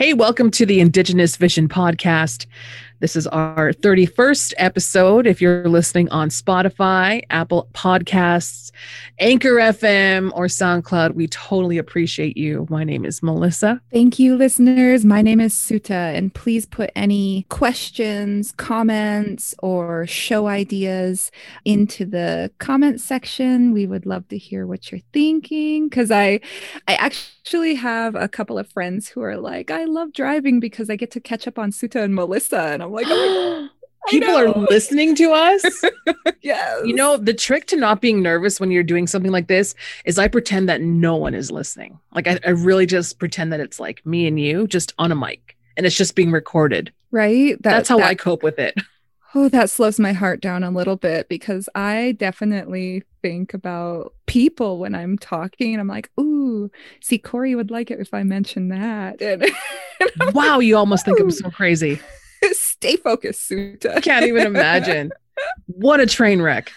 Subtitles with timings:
[0.00, 2.46] Hey, welcome to the Indigenous Vision Podcast.
[3.00, 5.26] This is our 31st episode.
[5.26, 8.72] If you're listening on Spotify, Apple Podcasts,
[9.18, 12.66] Anchor FM, or SoundCloud, we totally appreciate you.
[12.68, 13.80] My name is Melissa.
[13.90, 15.06] Thank you, listeners.
[15.06, 21.30] My name is Suta, and please put any questions, comments, or show ideas
[21.64, 23.72] into the comment section.
[23.72, 26.40] We would love to hear what you're thinking because I,
[26.86, 30.96] I actually have a couple of friends who are like, I love driving because I
[30.96, 33.68] get to catch up on Suta and Melissa, and I'm I'm like, oh
[34.08, 35.84] people are listening to us.
[36.42, 36.80] yes.
[36.84, 40.18] You know, the trick to not being nervous when you're doing something like this is
[40.18, 41.98] I pretend that no one is listening.
[42.14, 45.14] Like I, I really just pretend that it's like me and you just on a
[45.14, 46.92] mic and it's just being recorded.
[47.10, 47.60] Right.
[47.62, 48.74] That, That's how that, I cope with it.
[49.32, 54.80] Oh, that slows my heart down a little bit because I definitely think about people
[54.80, 56.68] when I'm talking and I'm like, ooh,
[57.00, 59.22] see, Corey would like it if I mention that.
[60.00, 62.00] And, and wow, you almost think I'm so crazy.
[62.52, 63.96] Stay focused, Suta.
[63.96, 65.12] I can't even imagine.
[65.66, 66.72] what a train wreck.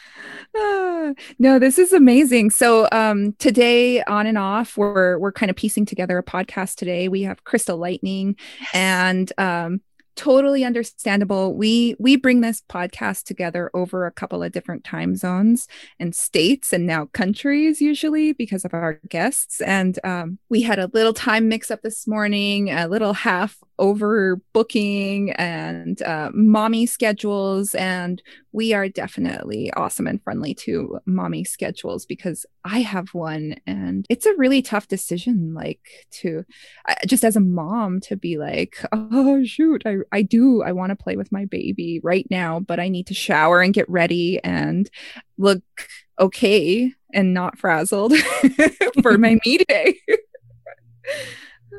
[0.55, 2.51] Uh, no, this is amazing.
[2.51, 7.07] So um, today, on and off, we're we're kind of piecing together a podcast today.
[7.07, 8.69] We have Crystal Lightning, yes.
[8.73, 9.81] and um,
[10.15, 11.53] totally understandable.
[11.55, 15.67] We we bring this podcast together over a couple of different time zones
[15.99, 19.61] and states and now countries usually because of our guests.
[19.61, 25.33] And um, we had a little time mix up this morning a little half overbooking
[25.37, 28.21] and uh, mommy schedules and
[28.53, 34.25] we are definitely awesome and friendly to mommy schedules because i have one and it's
[34.25, 36.45] a really tough decision like to
[36.87, 40.91] uh, just as a mom to be like oh shoot i, I do i want
[40.91, 44.39] to play with my baby right now but i need to shower and get ready
[44.43, 44.89] and
[45.37, 45.63] look
[46.19, 48.13] okay and not frazzled
[49.01, 49.99] for my me day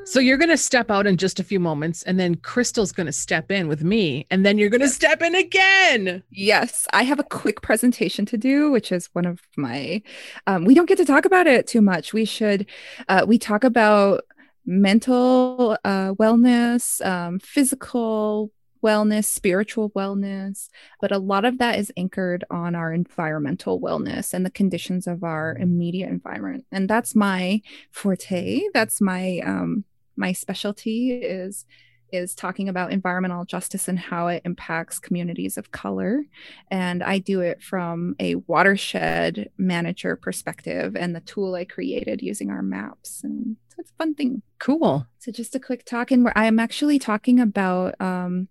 [0.04, 3.06] so you're going to step out in just a few moments and then Crystal's going
[3.06, 6.22] to step in with me and then you're going to step in again.
[6.30, 10.02] Yes, I have a quick presentation to do which is one of my
[10.46, 12.12] um, we don't get to talk about it too much.
[12.12, 12.66] We should
[13.08, 14.24] uh, we talk about
[14.66, 18.50] mental uh, wellness, um, physical
[18.82, 20.68] wellness, spiritual wellness,
[21.00, 25.24] but a lot of that is anchored on our environmental wellness and the conditions of
[25.24, 26.66] our immediate environment.
[26.70, 28.60] And that's my forte.
[28.74, 29.84] That's my um,
[30.16, 31.64] my specialty is
[32.12, 36.22] is talking about environmental justice and how it impacts communities of color.
[36.70, 42.50] And I do it from a watershed manager perspective and the tool I created using
[42.50, 43.24] our maps.
[43.24, 44.42] And so it's a fun thing.
[44.60, 45.06] Cool.
[45.18, 48.48] So just a quick talk, and where I am actually talking about um,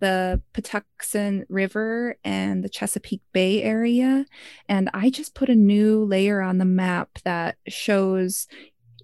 [0.00, 4.26] the Patuxent River and the Chesapeake Bay area.
[4.68, 8.46] And I just put a new layer on the map that shows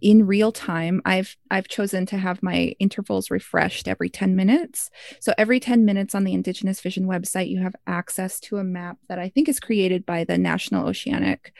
[0.01, 4.91] in real time i've i've chosen to have my intervals refreshed every 10 minutes.
[5.21, 8.99] So every 10 minutes on the indigenous vision website you have access to a map
[9.09, 11.53] that i think is created by the national oceanic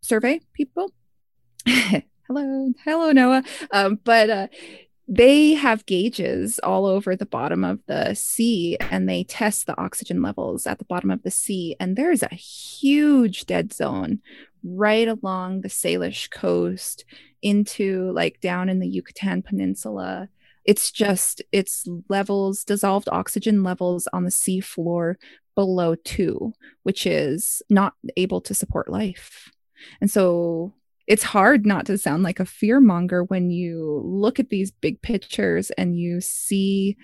[0.00, 0.92] survey people.
[1.66, 3.44] Hello hello NOAA.
[3.72, 4.46] Um, but uh,
[5.12, 10.22] they have gauges all over the bottom of the sea and they test the oxygen
[10.22, 14.20] levels at the bottom of the sea and there's a huge dead zone
[14.62, 17.04] right along the salish coast
[17.42, 20.28] into like down in the Yucatan Peninsula.
[20.64, 25.18] It's just it's levels, dissolved oxygen levels on the sea floor
[25.54, 29.50] below two, which is not able to support life.
[30.00, 30.74] And so
[31.06, 35.02] it's hard not to sound like a fear monger when you look at these big
[35.02, 36.96] pictures and you see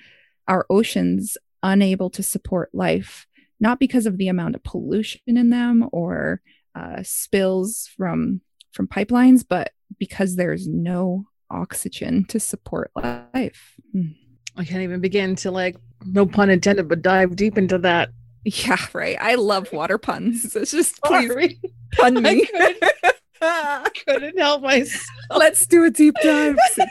[0.47, 3.27] our oceans unable to support life,
[3.59, 6.41] not because of the amount of pollution in them or
[6.77, 8.41] uh, spills from
[8.73, 13.75] from pipelines, but because there's no oxygen to support life.
[13.93, 14.09] Hmm.
[14.57, 18.11] I can't even begin to like, no pun intended, but dive deep into that.
[18.45, 19.17] Yeah, right.
[19.21, 20.55] I love water puns.
[20.55, 21.55] It's just please
[21.95, 22.43] pun me.
[22.43, 22.93] I couldn't,
[23.43, 25.05] I couldn't help myself.
[25.31, 26.57] Let's do a deep dive.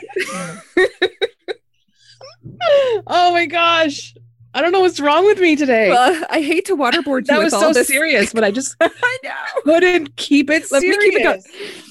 [3.06, 4.14] oh my gosh.
[4.56, 5.90] I don't know what's wrong with me today.
[5.90, 7.24] Well, I hate to waterboard you.
[7.26, 7.88] that was so this.
[7.88, 9.30] serious, but I just I know
[9.64, 10.98] couldn't keep it Let serious.
[10.98, 11.84] Me keep it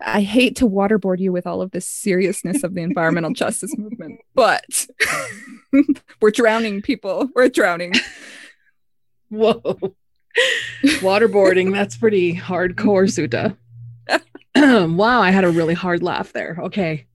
[0.00, 4.20] I hate to waterboard you with all of this seriousness of the environmental justice movement,
[4.36, 4.86] but
[6.20, 7.28] we're drowning people.
[7.34, 7.94] We're drowning.
[9.28, 9.78] Whoa.
[10.84, 13.56] Waterboarding, that's pretty hardcore, Suta.
[14.54, 16.56] wow, I had a really hard laugh there.
[16.60, 17.08] Okay.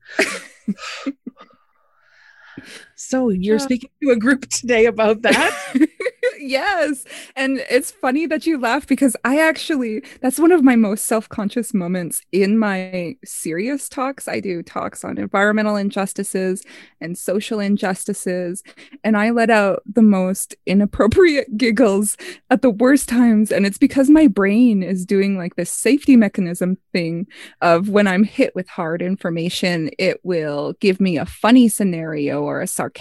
[3.08, 5.58] So you're speaking to a group today about that?
[6.40, 7.06] yes.
[7.38, 11.30] And it's funny that you laugh because I actually, that's one of my most self
[11.30, 14.28] conscious moments in my serious talks.
[14.28, 16.64] I do talks on environmental injustices
[17.00, 18.62] and social injustices.
[19.06, 22.18] And I let out the most inappropriate giggles
[22.50, 23.54] at the worst times.
[23.54, 27.26] And it's because my brain is doing like this safety mechanism thing
[27.62, 32.60] of when I'm hit with hard information, it will give me a funny scenario or
[32.60, 32.97] a sarcastic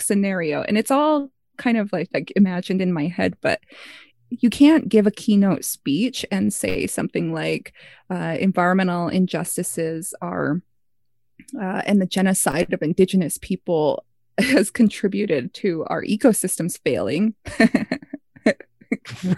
[0.00, 0.62] scenario.
[0.62, 1.30] And it's all
[1.60, 3.60] kind of like like imagined in my head but
[4.30, 7.74] you can't give a keynote speech and say something like
[8.10, 10.62] uh, environmental injustices are
[11.60, 14.04] uh, and the genocide of indigenous people
[14.38, 17.34] has contributed to our ecosystems failing.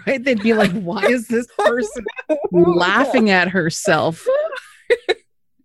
[0.07, 0.23] Right?
[0.23, 2.03] They'd be like why is this person
[2.51, 4.25] laughing at herself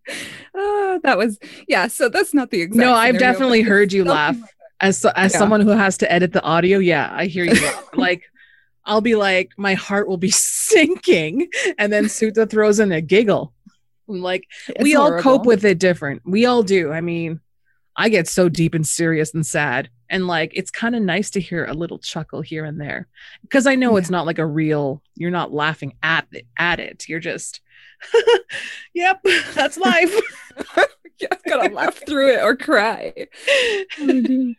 [0.55, 4.39] uh, that was yeah so that's not the exact no i've definitely heard you laugh.
[4.41, 4.51] like
[4.81, 5.39] as as yeah.
[5.39, 7.71] someone who has to edit the audio yeah i hear you.
[7.95, 8.23] Like
[8.85, 10.31] i'll be like my heart will be
[10.71, 13.53] sinking and then suta throws in a giggle.
[14.09, 15.17] I'm like it's we horrible.
[15.17, 16.23] all cope with it different.
[16.25, 16.93] We all do.
[16.93, 17.41] I mean
[18.01, 21.41] i get so deep and serious and sad and like it's kind of nice to
[21.41, 23.09] hear a little chuckle here and there.
[23.43, 23.99] Because i know yeah.
[23.99, 27.09] it's not like a real you're not laughing at it at it.
[27.09, 27.61] You're just
[28.95, 29.21] yep
[29.55, 30.15] that's life
[31.21, 33.13] yeah, i've gotta laugh through it or cry
[33.99, 34.55] yeah.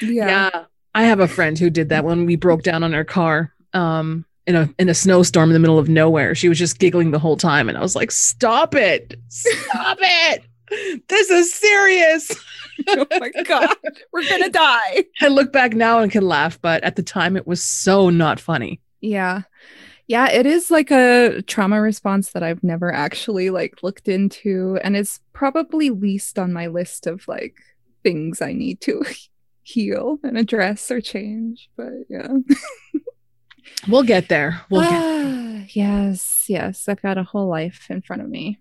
[0.00, 0.64] yeah.
[0.94, 4.26] I have a friend who did that when we broke down on our car um,
[4.46, 6.34] in a in a snowstorm in the middle of nowhere.
[6.34, 9.14] She was just giggling the whole time, and I was like, "Stop it!
[9.28, 10.44] Stop it!
[11.08, 12.30] This is serious."
[12.88, 13.74] oh my god,
[14.12, 15.04] we're gonna die.
[15.20, 18.40] I look back now and can laugh, but at the time, it was so not
[18.40, 18.80] funny.
[19.00, 19.42] Yeah,
[20.12, 24.94] yeah, it is like a trauma response that I've never actually like looked into, and
[24.94, 27.56] it's probably least on my list of like
[28.02, 29.06] things I need to
[29.62, 31.70] heal and address or change.
[31.78, 32.28] But yeah.
[33.88, 34.60] we'll get there.
[34.68, 35.60] We'll get there.
[35.62, 36.90] Ah, yes, yes.
[36.90, 38.58] I've got a whole life in front of me.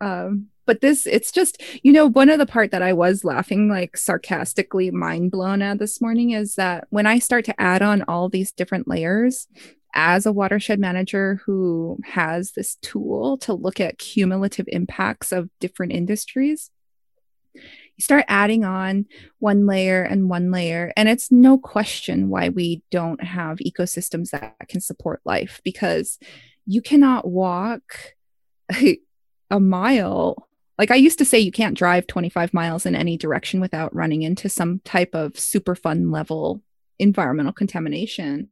[0.00, 3.68] Um, but this it's just you know one of the part that i was laughing
[3.68, 8.02] like sarcastically mind blown at this morning is that when i start to add on
[8.08, 9.46] all these different layers
[9.94, 15.92] as a watershed manager who has this tool to look at cumulative impacts of different
[15.92, 16.70] industries
[17.54, 19.06] you start adding on
[19.38, 24.54] one layer and one layer and it's no question why we don't have ecosystems that
[24.68, 26.18] can support life because
[26.66, 28.14] you cannot walk
[29.50, 30.48] a, mile
[30.78, 34.22] like I used to say, you can't drive 25 miles in any direction without running
[34.22, 36.62] into some type of super fun level
[36.98, 38.50] environmental contamination.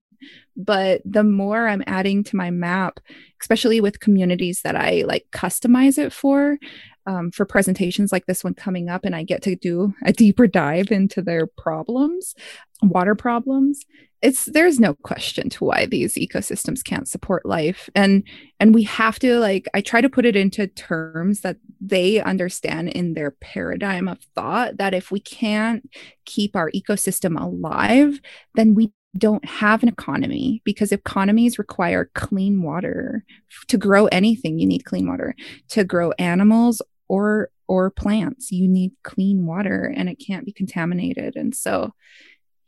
[0.57, 3.01] But the more I'm adding to my map,
[3.41, 6.59] especially with communities that I like customize it for,
[7.07, 10.47] um, for presentations like this one coming up and I get to do a deeper
[10.47, 12.35] dive into their problems,
[12.83, 13.85] water problems,
[14.25, 17.91] it's there's no question to why these ecosystems can't support life.
[17.95, 18.27] And
[18.59, 22.89] and we have to like I try to put it into terms that they understand
[22.89, 25.87] in their paradigm of thought that if we can't
[26.25, 28.19] keep our ecosystem alive,
[28.55, 33.25] then we don't have an economy because economies require clean water.
[33.69, 35.35] To grow anything you need clean water.
[35.71, 41.37] To grow animals or or plants you need clean water and it can't be contaminated.
[41.37, 41.95] And so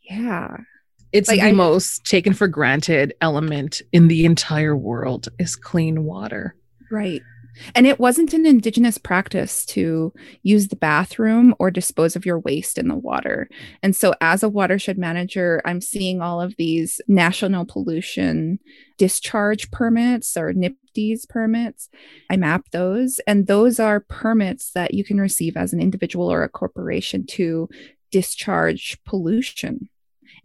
[0.01, 0.57] yeah.
[1.13, 6.05] It's like the I, most taken for granted element in the entire world is clean
[6.05, 6.55] water.
[6.91, 7.23] Right
[7.75, 12.79] and it wasn't an indigenous practice to use the bathroom or dispose of your waste
[12.79, 13.49] in the water.
[13.83, 18.59] And so, as a watershed manager, I'm seeing all of these national pollution
[18.99, 21.89] discharge permits or NPDES permits.
[22.31, 26.43] I map those, and those are permits that you can receive as an individual or
[26.43, 27.69] a corporation to
[28.11, 29.89] discharge pollution.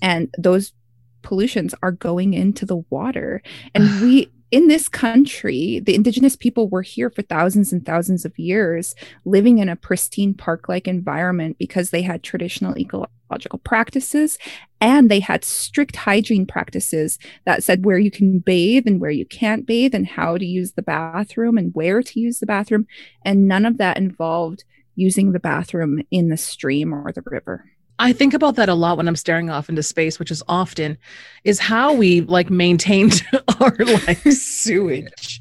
[0.02, 0.74] And those
[1.22, 3.42] pollutions are going into the water.
[3.74, 8.38] And we, in this country, the indigenous people were here for thousands and thousands of
[8.38, 8.94] years,
[9.24, 14.38] living in a pristine park like environment because they had traditional ecological practices
[14.82, 19.26] and they had strict hygiene practices that said where you can bathe and where you
[19.26, 22.86] can't bathe and how to use the bathroom and where to use the bathroom.
[23.24, 24.66] And none of that involved
[24.96, 27.72] using the bathroom in the stream or the river.
[28.02, 30.98] I think about that a lot when I'm staring off into space, which is often,
[31.44, 33.22] is how we like maintained
[33.62, 35.40] our like sewage.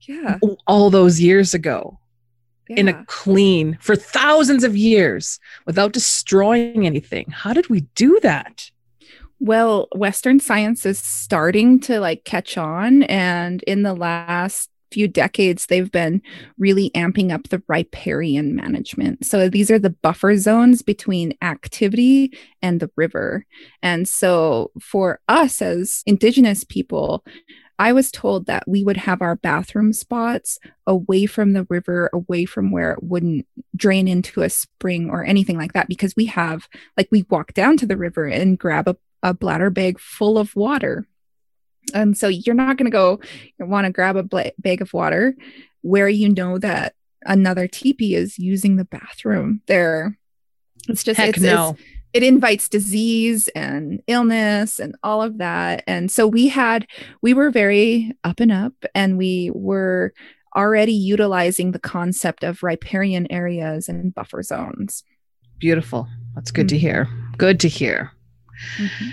[0.00, 0.38] Yeah.
[0.66, 2.00] All those years ago.
[2.68, 2.80] Yeah.
[2.80, 7.30] In a clean for thousands of years without destroying anything.
[7.30, 8.72] How did we do that?
[9.38, 13.04] Well, Western science is starting to like catch on.
[13.04, 16.22] And in the last few decades they've been
[16.58, 19.24] really amping up the riparian management.
[19.24, 23.44] So these are the buffer zones between activity and the river.
[23.82, 27.24] And so for us as indigenous people
[27.78, 32.46] I was told that we would have our bathroom spots away from the river, away
[32.46, 36.68] from where it wouldn't drain into a spring or anything like that, because we have,
[36.96, 40.56] like, we walk down to the river and grab a, a bladder bag full of
[40.56, 41.06] water
[41.94, 43.20] and so you're not going to go
[43.58, 45.34] want to grab a bag of water
[45.82, 50.18] where you know that another teepee is using the bathroom there.
[50.88, 51.70] It's just Heck it's, no.
[51.70, 55.84] it's, it invites disease and illness and all of that.
[55.86, 56.86] And so we had
[57.22, 60.12] we were very up and up and we were
[60.56, 65.04] already utilizing the concept of riparian areas and buffer zones.
[65.58, 66.08] Beautiful.
[66.34, 66.76] That's good mm-hmm.
[66.76, 67.08] to hear.
[67.36, 68.12] Good to hear.
[68.78, 69.08] Mm-hmm.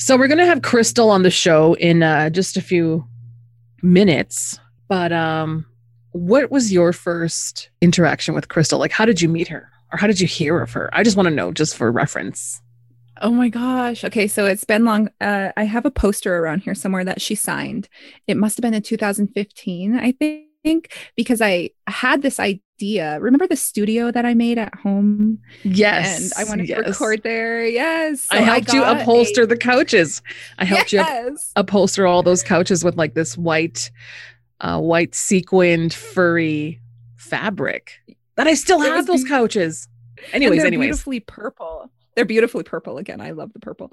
[0.00, 3.06] So we're going to have Crystal on the show in uh, just a few
[3.82, 4.58] minutes.
[4.88, 5.66] But um,
[6.12, 8.78] what was your first interaction with Crystal?
[8.78, 10.88] Like, how did you meet her, or how did you hear of her?
[10.94, 12.62] I just want to know, just for reference.
[13.20, 14.02] Oh my gosh.
[14.02, 15.10] Okay, so it's been long.
[15.20, 17.86] Uh, I have a poster around here somewhere that she signed.
[18.26, 23.20] It must have been in 2015, I think think because I had this idea.
[23.20, 25.38] Remember the studio that I made at home?
[25.62, 26.32] Yes.
[26.36, 26.78] And I wanted yes.
[26.78, 27.66] to record there.
[27.66, 28.22] Yes.
[28.22, 29.46] So I helped I you upholster a...
[29.46, 30.22] the couches.
[30.58, 31.52] I helped yes.
[31.56, 33.90] you upholster all those couches with like this white,
[34.60, 36.80] uh, white sequined furry
[37.16, 37.92] fabric
[38.36, 39.88] that I still have those couches.
[40.32, 40.88] Anyways, anyways.
[40.88, 41.90] Beautifully purple.
[42.14, 43.20] They're beautifully purple again.
[43.20, 43.92] I love the purple.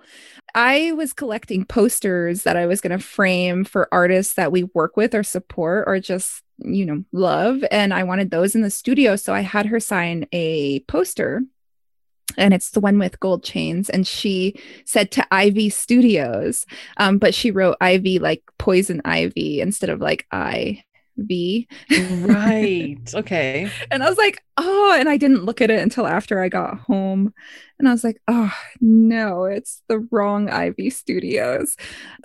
[0.55, 4.97] I was collecting posters that I was going to frame for artists that we work
[4.97, 7.63] with or support or just, you know, love.
[7.71, 9.15] And I wanted those in the studio.
[9.15, 11.43] So I had her sign a poster
[12.37, 16.65] and it's the one with gold chains and she said to ivy studios
[16.97, 20.83] um, but she wrote ivy like poison ivy instead of like i
[21.17, 21.67] V.
[21.89, 22.97] right.
[23.13, 23.69] Okay.
[23.89, 26.79] and I was like, oh, and I didn't look at it until after I got
[26.79, 27.33] home.
[27.79, 31.75] And I was like, oh, no, it's the wrong Ivy Studios.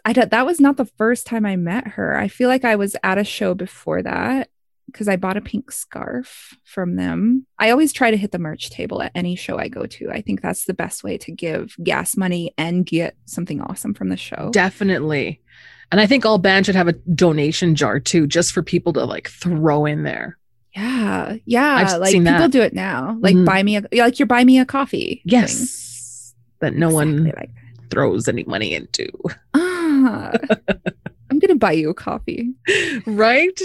[0.05, 2.17] I d- that was not the first time I met her.
[2.17, 4.49] I feel like I was at a show before that
[4.87, 7.47] because I bought a pink scarf from them.
[7.59, 10.11] I always try to hit the merch table at any show I go to.
[10.11, 14.09] I think that's the best way to give gas money and get something awesome from
[14.11, 14.51] the show.
[14.53, 15.41] Definitely.
[15.93, 19.05] And I think all bands should have a donation jar too, just for people to
[19.05, 20.39] like throw in there.
[20.75, 21.37] Yeah.
[21.45, 21.75] Yeah.
[21.75, 22.51] I've like people that.
[22.51, 23.19] do it now.
[23.21, 25.21] Like mm buy me a like you're buy me a coffee.
[25.25, 26.33] Yes.
[26.61, 26.71] Thing.
[26.71, 27.51] That no exactly one like
[27.91, 29.07] throws any money into.
[29.53, 30.33] Ah,
[31.31, 32.55] I'm gonna buy you a coffee.
[33.05, 33.61] right?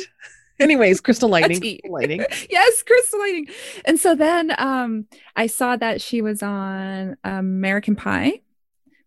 [0.59, 1.61] Anyways, Crystal Lightning.
[1.61, 2.25] Crystal Lightning.
[2.49, 3.47] yes, Crystal Lightning.
[3.85, 5.05] And so then um
[5.37, 8.41] I saw that she was on American Pie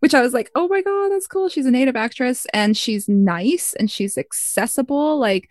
[0.00, 1.48] which I was like, oh my God, that's cool.
[1.48, 5.18] She's a native actress and she's nice and she's accessible.
[5.18, 5.50] Like,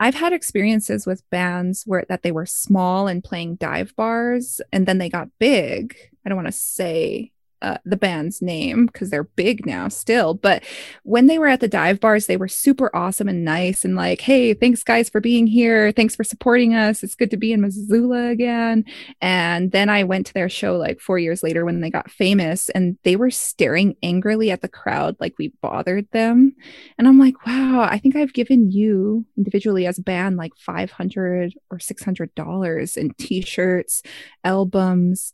[0.00, 4.86] I've had experiences with bands where that they were small and playing dive bars and
[4.86, 5.96] then they got big.
[6.24, 7.31] I don't want to say
[7.62, 10.34] uh, the band's name because they're big now still.
[10.34, 10.64] But
[11.04, 14.20] when they were at the dive bars, they were super awesome and nice and like,
[14.20, 15.92] hey, thanks guys for being here.
[15.92, 17.02] Thanks for supporting us.
[17.02, 18.84] It's good to be in Missoula again.
[19.20, 22.68] And then I went to their show like four years later when they got famous
[22.70, 26.54] and they were staring angrily at the crowd like we bothered them.
[26.98, 31.54] And I'm like, wow, I think I've given you individually as a band like 500
[31.70, 34.02] or $600 in t shirts,
[34.44, 35.32] albums,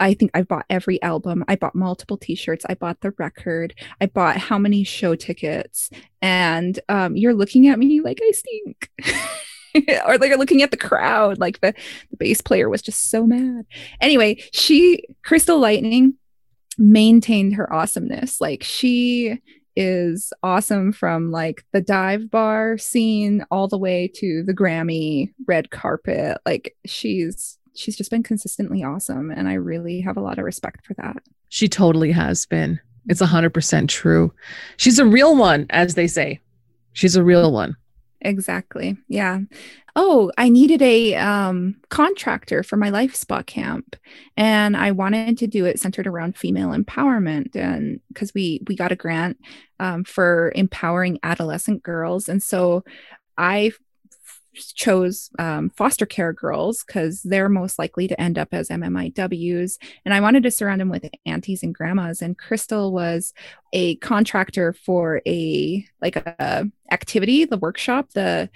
[0.00, 1.44] I think I bought every album.
[1.48, 2.64] I bought multiple t-shirts.
[2.68, 3.74] I bought the record.
[4.00, 5.90] I bought how many show tickets.
[6.22, 8.90] And um, you're looking at me like I stink.
[10.06, 11.74] or like you're looking at the crowd like the,
[12.10, 13.66] the bass player was just so mad.
[14.00, 16.14] Anyway, she Crystal Lightning
[16.78, 18.40] maintained her awesomeness.
[18.40, 19.40] Like she
[19.76, 25.70] is awesome from like the dive bar scene all the way to the Grammy red
[25.70, 26.38] carpet.
[26.44, 29.30] Like she's she's just been consistently awesome.
[29.30, 31.16] And I really have a lot of respect for that.
[31.48, 32.80] She totally has been.
[33.08, 34.32] It's 100% true.
[34.76, 36.40] She's a real one, as they say.
[36.92, 37.76] She's a real one.
[38.20, 38.96] Exactly.
[39.08, 39.40] Yeah.
[39.94, 43.96] Oh, I needed a um, contractor for my life spa camp,
[44.36, 48.92] and I wanted to do it centered around female empowerment, and because we we got
[48.92, 49.38] a grant
[49.78, 52.84] um, for empowering adolescent girls, and so
[53.36, 53.72] I
[54.74, 59.78] chose um, foster care girls because they're most likely to end up as MMIWs.
[60.04, 62.22] And I wanted to surround them with aunties and grandmas.
[62.22, 63.32] And Crystal was
[63.72, 68.10] a contractor for a like a activity, the workshop.
[68.14, 68.50] The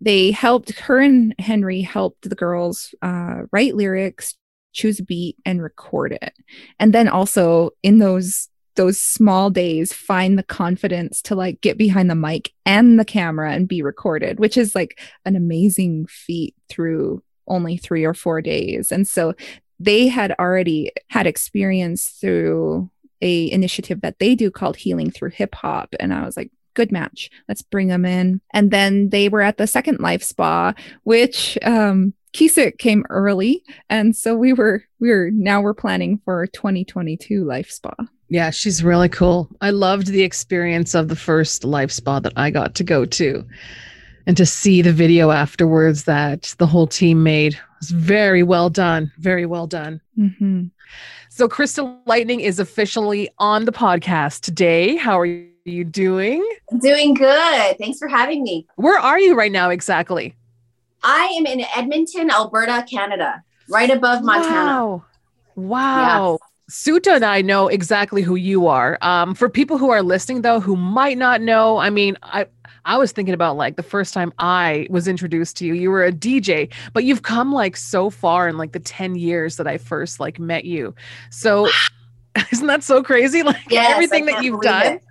[0.00, 4.34] they helped her and Henry helped the girls uh, write lyrics,
[4.72, 6.34] choose a beat, and record it.
[6.78, 12.08] And then also in those those small days find the confidence to like get behind
[12.08, 17.22] the mic and the camera and be recorded, which is like an amazing feat through
[17.48, 18.92] only three or four days.
[18.92, 19.34] And so
[19.78, 22.90] they had already had experience through
[23.22, 25.94] a initiative that they do called Healing Through Hip Hop.
[25.98, 27.30] And I was like, good match.
[27.48, 28.40] Let's bring them in.
[28.52, 33.62] And then they were at the second life spa, which um Kisik came early.
[33.88, 37.94] And so we were we were now we're planning for 2022 life spa.
[38.28, 39.48] Yeah, she's really cool.
[39.62, 43.42] I loved the experience of the first life spa that I got to go to.
[44.26, 49.10] And to see the video afterwards that the whole team made was very well done.
[49.18, 50.00] Very well done.
[50.18, 50.64] Mm-hmm.
[51.30, 54.96] So, Crystal Lightning is officially on the podcast today.
[54.96, 55.26] How are
[55.64, 56.46] you doing?
[56.80, 57.78] Doing good.
[57.78, 58.66] Thanks for having me.
[58.76, 60.34] Where are you right now exactly?
[61.02, 64.64] I am in Edmonton, Alberta, Canada, right above Montana.
[64.64, 65.04] Wow.
[65.56, 66.38] Wow.
[66.68, 68.98] Suta and I know exactly who you are.
[69.00, 72.46] Um, for people who are listening, though, who might not know, I mean, I
[72.84, 75.74] I was thinking about like the first time I was introduced to you.
[75.74, 79.56] You were a DJ, but you've come like so far in like the ten years
[79.56, 80.94] that I first like met you.
[81.30, 81.68] So,
[82.52, 83.42] isn't that so crazy?
[83.42, 84.86] Like Yes, everything that you've done.
[84.94, 85.04] it.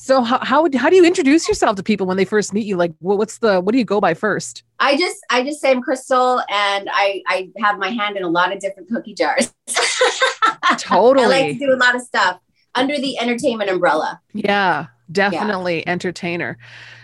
[0.00, 2.64] So how, how would- how do you introduce yourself to people when they first meet
[2.66, 2.76] you?
[2.76, 4.62] Like what's the what do you go by first?
[4.78, 8.28] I just I just say I'm Crystal and I I have my hand in a
[8.28, 9.52] lot of different cookie jars.
[10.78, 11.24] Totally.
[11.24, 12.38] I like to do a lot of stuff
[12.76, 14.20] under the entertainment umbrella.
[14.32, 16.58] Yeah, definitely entertainer.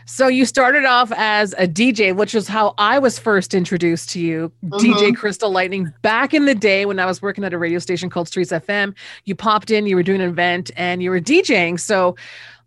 [0.07, 4.21] So you started off as a DJ, which is how I was first introduced to
[4.21, 5.15] you, DJ mm-hmm.
[5.15, 8.29] Crystal Lightning, back in the day when I was working at a radio station called
[8.29, 8.95] Streets FM.
[9.25, 11.81] You popped in, you were doing an event, and you were DJing.
[11.81, 12.17] So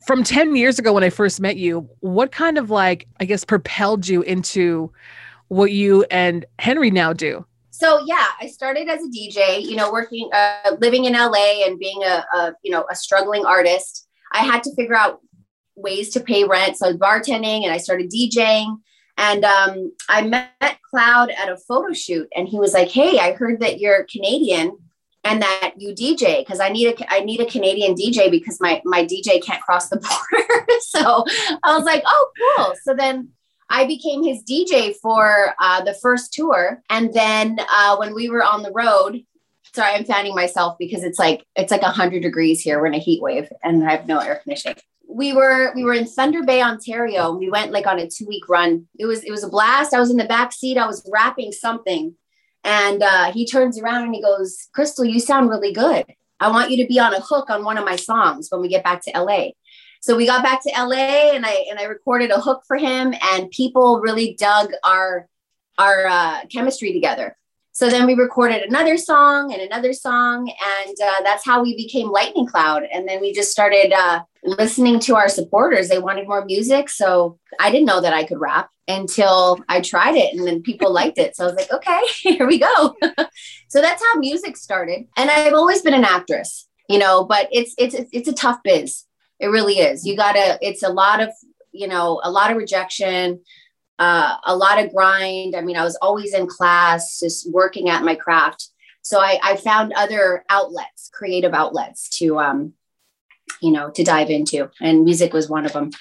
[0.05, 3.43] from 10 years ago when I first met you, what kind of like, I guess,
[3.43, 4.91] propelled you into
[5.47, 7.45] what you and Henry now do?
[7.71, 11.77] So yeah, I started as a DJ, you know, working, uh, living in LA and
[11.77, 14.07] being a, a, you know, a struggling artist.
[14.33, 15.21] I had to figure out
[15.75, 16.77] ways to pay rent.
[16.77, 18.77] So I was bartending and I started DJing.
[19.17, 23.33] And um, I met Cloud at a photo shoot, and he was like, "Hey, I
[23.33, 24.77] heard that you're Canadian
[25.27, 28.81] and that you DJ because I need a I need a Canadian DJ because my
[28.85, 29.97] my DJ can't cross the
[30.31, 31.25] border." so
[31.63, 33.29] I was like, "Oh, cool!" So then
[33.69, 38.43] I became his DJ for uh, the first tour, and then uh, when we were
[38.43, 39.23] on the road,
[39.73, 42.79] sorry, I'm fanning myself because it's like it's like hundred degrees here.
[42.79, 44.77] We're in a heat wave, and I have no air conditioning.
[45.09, 47.33] We were we were in Thunder Bay, Ontario.
[47.33, 48.87] We went like on a two week run.
[48.97, 49.93] It was it was a blast.
[49.93, 50.77] I was in the back seat.
[50.77, 52.15] I was rapping something,
[52.63, 56.05] and uh, he turns around and he goes, "Crystal, you sound really good.
[56.39, 58.67] I want you to be on a hook on one of my songs when we
[58.67, 59.49] get back to LA."
[60.01, 63.13] So we got back to LA and I and I recorded a hook for him
[63.33, 65.27] and people really dug our
[65.77, 67.35] our uh, chemistry together.
[67.77, 72.09] So then we recorded another song and another song and uh, that's how we became
[72.09, 75.87] Lightning Cloud and then we just started uh, listening to our supporters.
[75.87, 80.15] They wanted more music, so I didn't know that I could rap until I tried
[80.15, 81.35] it and then people liked it.
[81.35, 82.95] So I was like, okay, here we go.
[83.67, 85.05] so that's how music started.
[85.15, 89.03] And I've always been an actress, you know, but it's it's it's a tough biz.
[89.39, 90.03] It really is.
[90.03, 90.57] You gotta.
[90.63, 91.29] It's a lot of
[91.73, 93.39] you know a lot of rejection,
[93.99, 95.55] uh, a lot of grind.
[95.55, 98.69] I mean, I was always in class, just working at my craft.
[99.01, 102.73] So I, I found other outlets, creative outlets to um,
[103.61, 105.91] you know, to dive into, and music was one of them.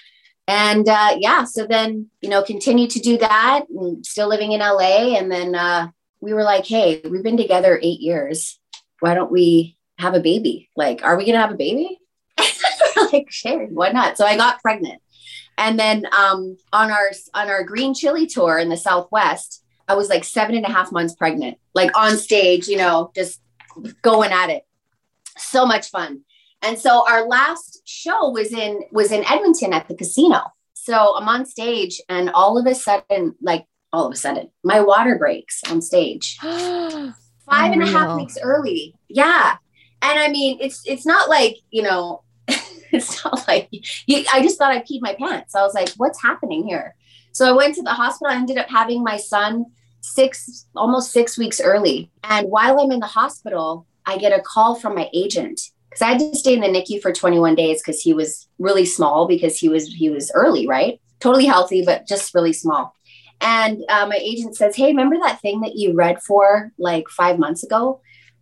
[0.49, 4.61] And uh, yeah, so then you know, continue to do that, and still living in
[4.61, 5.17] LA.
[5.17, 5.89] And then uh,
[6.21, 8.59] we were like, hey, we've been together eight years.
[9.01, 10.71] Why don't we have a baby?
[10.77, 12.01] Like, are we gonna have a baby?
[13.13, 14.17] like, sure, why not?
[14.17, 15.01] So I got pregnant.
[15.59, 20.09] And then um, on our on our green chili tour in the Southwest, I was
[20.09, 23.41] like seven and a half months pregnant, like on stage, you know, just
[24.03, 24.67] going at it.
[25.39, 26.23] So much fun.
[26.63, 30.41] And so our last show was in was in Edmonton at the casino.
[30.75, 34.81] So I'm on stage, and all of a sudden, like all of a sudden, my
[34.81, 36.37] water breaks on stage.
[36.43, 38.17] Five and a half Unreal.
[38.17, 38.95] weeks early.
[39.09, 39.57] Yeah.
[40.03, 42.23] And I mean, it's it's not like, you know,
[42.93, 45.55] it's not like you, I just thought I peed my pants.
[45.55, 46.95] I was like, what's happening here?
[47.33, 48.33] So I went to the hospital.
[48.33, 49.67] I ended up having my son
[50.01, 52.11] six, almost six weeks early.
[52.25, 56.13] And while I'm in the hospital, I get a call from my agent because I
[56.13, 59.59] had to stay in the NICU for 21 days because he was really small because
[59.59, 61.01] he was he was early, right?
[61.21, 62.95] Totally healthy, but just really small.
[63.41, 67.39] And uh, my agent says, "Hey, remember that thing that you read for like five
[67.39, 68.01] months ago?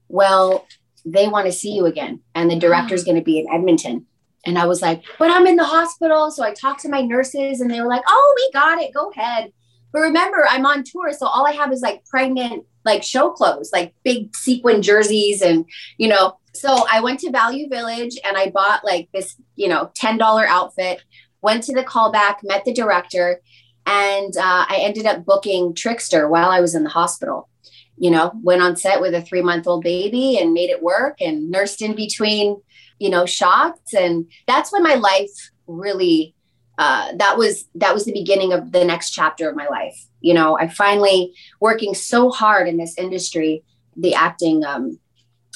[0.08, 0.66] Well,
[1.04, 4.06] they want to see you again, and the director's going to be in Edmonton."
[4.46, 7.60] And I was like, "But I'm in the hospital." So I talked to my nurses,
[7.60, 8.92] and they were like, "Oh, we got it.
[8.94, 9.52] Go ahead."
[9.92, 13.70] But remember, I'm on tour, so all I have is like pregnant like show clothes,
[13.72, 15.64] like big sequin jerseys and,
[15.98, 19.90] you know, so I went to Value Village and I bought like this, you know,
[19.94, 21.02] $10 outfit,
[21.42, 23.40] went to the callback, met the director,
[23.86, 27.48] and uh, I ended up booking Trickster while I was in the hospital.
[27.96, 31.20] You know, went on set with a three month old baby and made it work
[31.20, 32.60] and nursed in between,
[32.98, 33.94] you know, shots.
[33.94, 36.34] And that's when my life really,
[36.78, 39.96] uh, that was, that was the beginning of the next chapter of my life.
[40.20, 43.62] You know, I finally working so hard in this industry,
[43.96, 44.98] the acting um,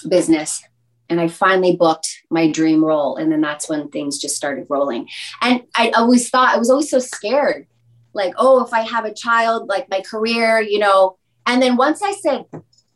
[0.08, 0.62] business
[1.08, 3.16] and I finally booked my dream role.
[3.16, 5.08] And then that's when things just started rolling.
[5.40, 7.66] And I always thought, I was always so scared
[8.12, 11.16] like, oh, if I have a child, like my career, you know.
[11.48, 12.44] And then once I said,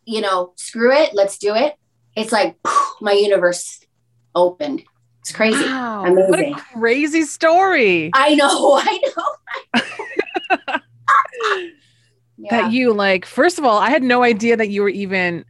[0.04, 1.74] you know, screw it, let's do it,
[2.14, 2.56] it's like
[3.00, 3.80] my universe
[4.34, 4.82] opened.
[5.20, 5.64] It's crazy.
[5.64, 6.30] Wow, Amazing.
[6.30, 8.10] What a crazy story.
[8.12, 8.74] I know.
[8.84, 9.80] I know.
[10.64, 11.68] yeah.
[12.50, 15.44] That you like, first of all, I had no idea that you were even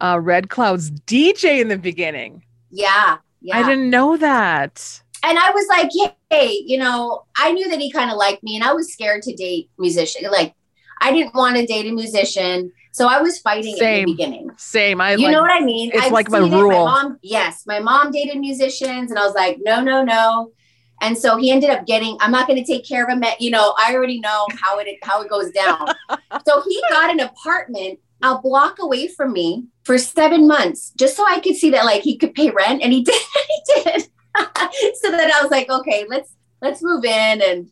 [0.00, 2.44] uh, Red Cloud's DJ in the beginning.
[2.70, 3.16] Yeah.
[3.42, 3.58] Yeah.
[3.58, 5.02] I didn't know that.
[5.24, 5.90] And I was like,
[6.30, 9.22] hey, you know, I knew that he kind of liked me and I was scared
[9.22, 10.30] to date musician.
[10.30, 10.54] Like
[11.00, 12.72] I didn't want to date a musician.
[12.92, 14.00] So I was fighting Same.
[14.00, 14.50] in the beginning.
[14.56, 15.00] Same.
[15.00, 15.90] I you like, know what I mean?
[15.92, 16.70] It's I've like my rule.
[16.70, 20.52] My mom, yes, my mom dated musicians, and I was like, no, no, no.
[21.00, 22.16] And so he ended up getting.
[22.20, 23.22] I'm not going to take care of him.
[23.22, 25.86] At, you know, I already know how it how it goes down.
[26.46, 31.24] so he got an apartment a block away from me for seven months, just so
[31.26, 33.14] I could see that like he could pay rent, and he did.
[33.14, 34.02] he did.
[35.00, 37.70] so then I was like, okay, let's let's move in, and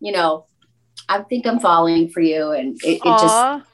[0.00, 0.46] you know,
[1.08, 3.64] I think I'm falling for you, and it, it just,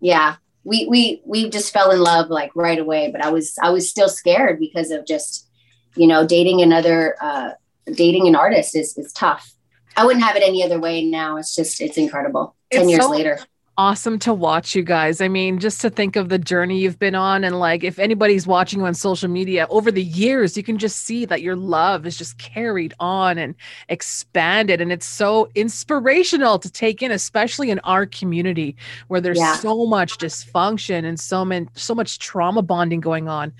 [0.00, 3.10] yeah, we we we just fell in love like right away.
[3.10, 5.48] But I was I was still scared because of just,
[5.96, 7.50] you know, dating another uh,
[7.92, 9.52] dating an artist is is tough.
[9.96, 11.36] I wouldn't have it any other way now.
[11.36, 12.54] It's just it's incredible.
[12.70, 13.40] Ten it's years so, later
[13.78, 15.20] awesome to watch you guys.
[15.20, 18.46] I mean, just to think of the journey you've been on, and like if anybody's
[18.46, 22.04] watching you on social media over the years, you can just see that your love
[22.04, 23.54] is just carried on and
[23.88, 24.80] expanded.
[24.80, 29.54] And it's so inspirational to take in, especially in our community where there's yeah.
[29.54, 33.52] so much dysfunction and so many, so much trauma bonding going on.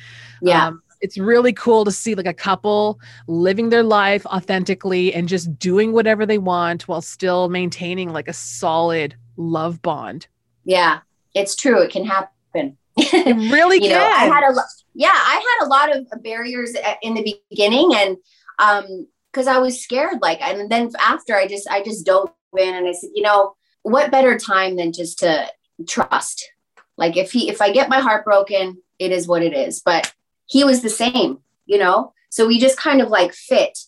[0.43, 0.67] Yeah.
[0.67, 5.57] Um, it's really cool to see like a couple living their life authentically and just
[5.57, 10.27] doing whatever they want while still maintaining like a solid love bond.
[10.65, 11.01] Yeah,
[11.35, 11.81] it's true.
[11.81, 12.77] It can happen.
[12.97, 13.93] It really you can.
[13.93, 14.55] Know, I had a
[14.95, 18.17] yeah, I had a lot of barriers in the beginning, and
[18.59, 20.19] um, because I was scared.
[20.21, 23.55] Like, and then after, I just I just dove in, and I said, you know,
[23.83, 25.49] what better time than just to
[25.89, 26.51] trust?
[26.97, 29.81] Like, if he if I get my heart broken, it is what it is.
[29.81, 30.13] But
[30.47, 32.13] he was the same, you know.
[32.31, 33.79] So we just kind of like fit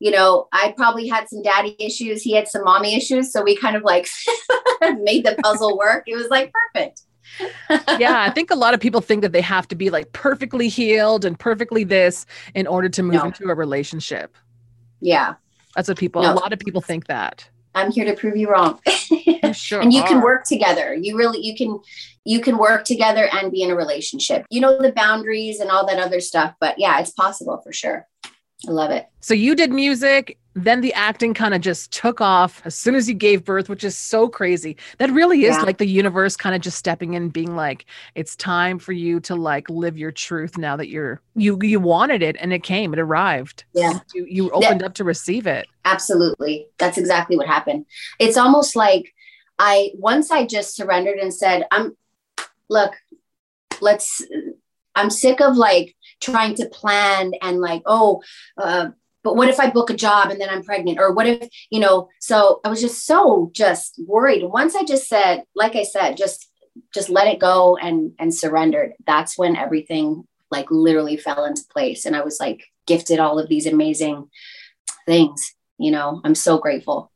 [0.00, 2.22] you know, I probably had some daddy issues.
[2.22, 3.30] He had some mommy issues.
[3.30, 4.08] So we kind of like
[4.98, 6.04] made the puzzle work.
[6.06, 7.02] It was like perfect.
[8.00, 10.68] yeah, I think a lot of people think that they have to be like perfectly
[10.68, 13.24] healed and perfectly this in order to move no.
[13.26, 14.36] into a relationship.
[15.00, 15.34] Yeah.
[15.76, 16.32] That's what people, no.
[16.32, 17.48] a lot of people think that.
[17.74, 18.80] I'm here to prove you wrong.
[19.10, 20.08] you sure and you are.
[20.08, 20.94] can work together.
[20.94, 21.78] You really, you can,
[22.24, 24.44] you can work together and be in a relationship.
[24.50, 26.54] You know, the boundaries and all that other stuff.
[26.58, 28.08] But yeah, it's possible for sure.
[28.68, 29.08] I love it.
[29.20, 33.08] So you did music, then the acting kind of just took off as soon as
[33.08, 34.76] you gave birth, which is so crazy.
[34.98, 35.62] That really is yeah.
[35.62, 39.34] like the universe kind of just stepping in, being like, it's time for you to
[39.34, 42.98] like live your truth now that you're you you wanted it and it came, it
[42.98, 43.64] arrived.
[43.72, 44.00] Yeah.
[44.14, 44.86] You you opened yeah.
[44.86, 45.66] up to receive it.
[45.84, 46.66] Absolutely.
[46.78, 47.86] That's exactly what happened.
[48.18, 49.14] It's almost like
[49.58, 51.96] I once I just surrendered and said, I'm
[52.68, 52.92] look,
[53.80, 54.22] let's
[54.94, 58.22] I'm sick of like trying to plan and like, oh,
[58.58, 58.88] uh,
[59.22, 60.98] but what if I book a job and then I'm pregnant?
[60.98, 64.44] Or what if, you know, so I was just so just worried.
[64.44, 66.48] Once I just said, like I said, just
[66.94, 68.92] just let it go and and surrendered.
[69.06, 72.06] That's when everything like literally fell into place.
[72.06, 74.28] And I was like gifted all of these amazing
[75.06, 75.54] things.
[75.78, 77.09] You know, I'm so grateful.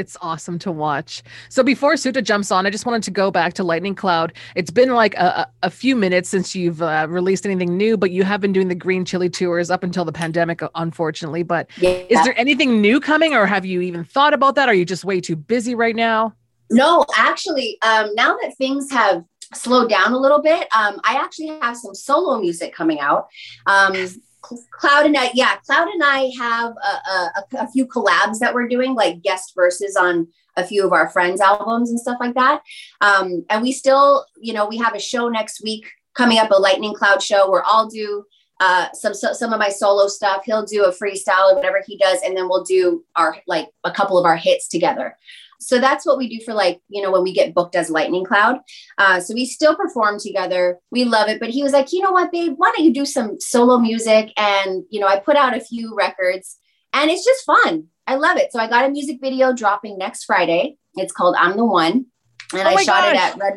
[0.00, 1.22] It's awesome to watch.
[1.50, 4.32] So before Suta jumps on, I just wanted to go back to Lightning Cloud.
[4.56, 8.24] It's been like a, a few minutes since you've uh, released anything new, but you
[8.24, 11.42] have been doing the Green Chili tours up until the pandemic, unfortunately.
[11.42, 12.02] But yeah.
[12.08, 14.70] is there anything new coming, or have you even thought about that?
[14.70, 16.34] Are you just way too busy right now?
[16.70, 21.48] No, actually, um, now that things have slowed down a little bit, um, I actually
[21.60, 23.28] have some solo music coming out.
[23.66, 23.94] Um,
[24.40, 28.68] Cloud and I, yeah, Cloud and I have a, a, a, few collabs that we're
[28.68, 32.62] doing, like guest verses on a few of our friends' albums and stuff like that.
[33.00, 36.54] Um, and we still, you know, we have a show next week coming up, a
[36.54, 38.24] Lightning Cloud show where I'll do
[38.60, 40.42] uh, some so, some of my solo stuff.
[40.44, 43.90] He'll do a freestyle or whatever he does, and then we'll do our like a
[43.90, 45.16] couple of our hits together.
[45.60, 48.24] So that's what we do for like you know when we get booked as lightning
[48.24, 48.58] cloud.
[48.98, 50.78] Uh, so we still perform together.
[50.90, 51.38] We love it.
[51.38, 52.54] But he was like you know what babe?
[52.56, 54.32] Why don't you do some solo music?
[54.36, 56.58] And you know i put out a few records
[56.92, 57.88] and it's just fun.
[58.06, 58.52] I love it.
[58.52, 60.76] So i got a music video dropping next friday.
[60.94, 62.06] It's called i'm the one.
[62.52, 63.54] And Oh i shot it at red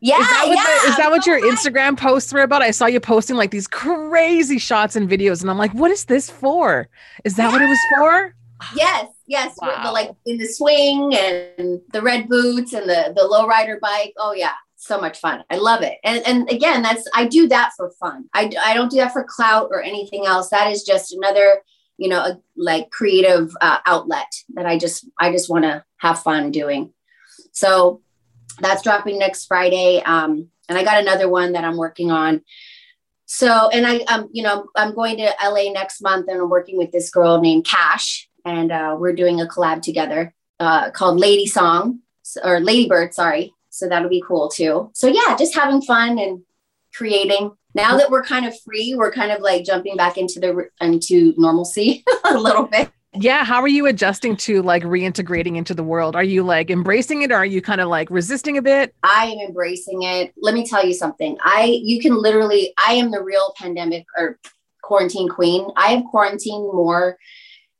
[0.00, 0.64] yeah is that what, yeah.
[0.64, 2.60] the, is that what your Oh Instagram posts were about?
[2.60, 6.04] I saw you posting like these crazy shots and videos, and I'm like, what is
[6.04, 6.88] this for?
[7.24, 8.34] Is that what it was for?
[8.76, 9.56] Yes, yes.
[9.60, 9.92] Wow.
[9.92, 14.14] Like in the swing and the red boots and the the lowrider bike.
[14.18, 15.44] Oh yeah, so much fun.
[15.50, 15.98] I love it.
[16.04, 18.26] And and again, that's I do that for fun.
[18.34, 20.50] I I don't do that for clout or anything else.
[20.50, 21.62] That is just another
[21.96, 26.22] you know a, like creative uh, outlet that I just I just want to have
[26.22, 26.92] fun doing.
[27.52, 28.02] So
[28.60, 30.02] that's dropping next Friday.
[30.04, 32.42] Um, and I got another one that I'm working on.
[33.26, 36.76] So, and I, um, you know, I'm going to LA next month and I'm working
[36.76, 41.46] with this girl named Cash and uh, we're doing a collab together uh, called Lady
[41.46, 42.00] Song
[42.42, 43.52] or Lady Bird, sorry.
[43.70, 44.90] So that'll be cool too.
[44.94, 46.42] So yeah, just having fun and
[46.94, 47.52] creating.
[47.74, 51.34] Now that we're kind of free, we're kind of like jumping back into the into
[51.36, 52.90] normalcy a little bit.
[53.16, 53.44] Yeah.
[53.44, 56.16] How are you adjusting to like reintegrating into the world?
[56.16, 58.94] Are you like embracing it or are you kind of like resisting a bit?
[59.02, 60.32] I am embracing it.
[60.36, 61.36] Let me tell you something.
[61.42, 64.38] I you can literally I am the real pandemic or
[64.82, 65.66] quarantine queen.
[65.76, 67.18] I have quarantined more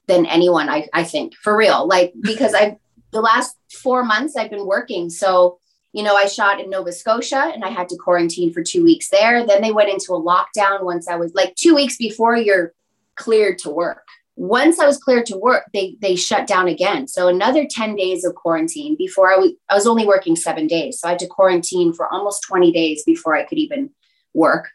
[0.06, 1.34] than anyone I I think.
[1.34, 1.86] For real.
[1.86, 2.78] Like because I
[3.12, 5.08] the last 4 months I've been working.
[5.08, 5.58] So,
[5.92, 9.08] you know, I shot in Nova Scotia and I had to quarantine for 2 weeks
[9.08, 9.46] there.
[9.46, 12.72] Then they went into a lockdown once I was like 2 weeks before you're
[13.16, 14.04] cleared to work
[14.36, 17.06] once I was cleared to work, they they shut down again.
[17.06, 21.00] So another 10 days of quarantine before I was I was only working 7 days.
[21.00, 23.90] So I had to quarantine for almost 20 days before I could even
[24.32, 24.70] work.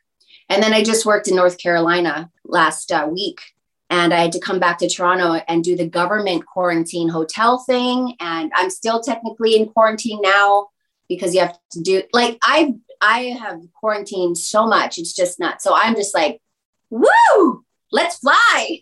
[0.47, 3.41] And then I just worked in North Carolina last uh, week
[3.89, 8.15] and I had to come back to Toronto and do the government quarantine hotel thing
[8.19, 10.67] and I'm still technically in quarantine now
[11.07, 15.63] because you have to do like I I have quarantined so much it's just nuts.
[15.63, 16.41] So I'm just like
[16.89, 18.81] woo let's fly.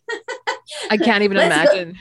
[0.89, 1.77] I can't even Let's go.
[1.77, 1.97] imagine.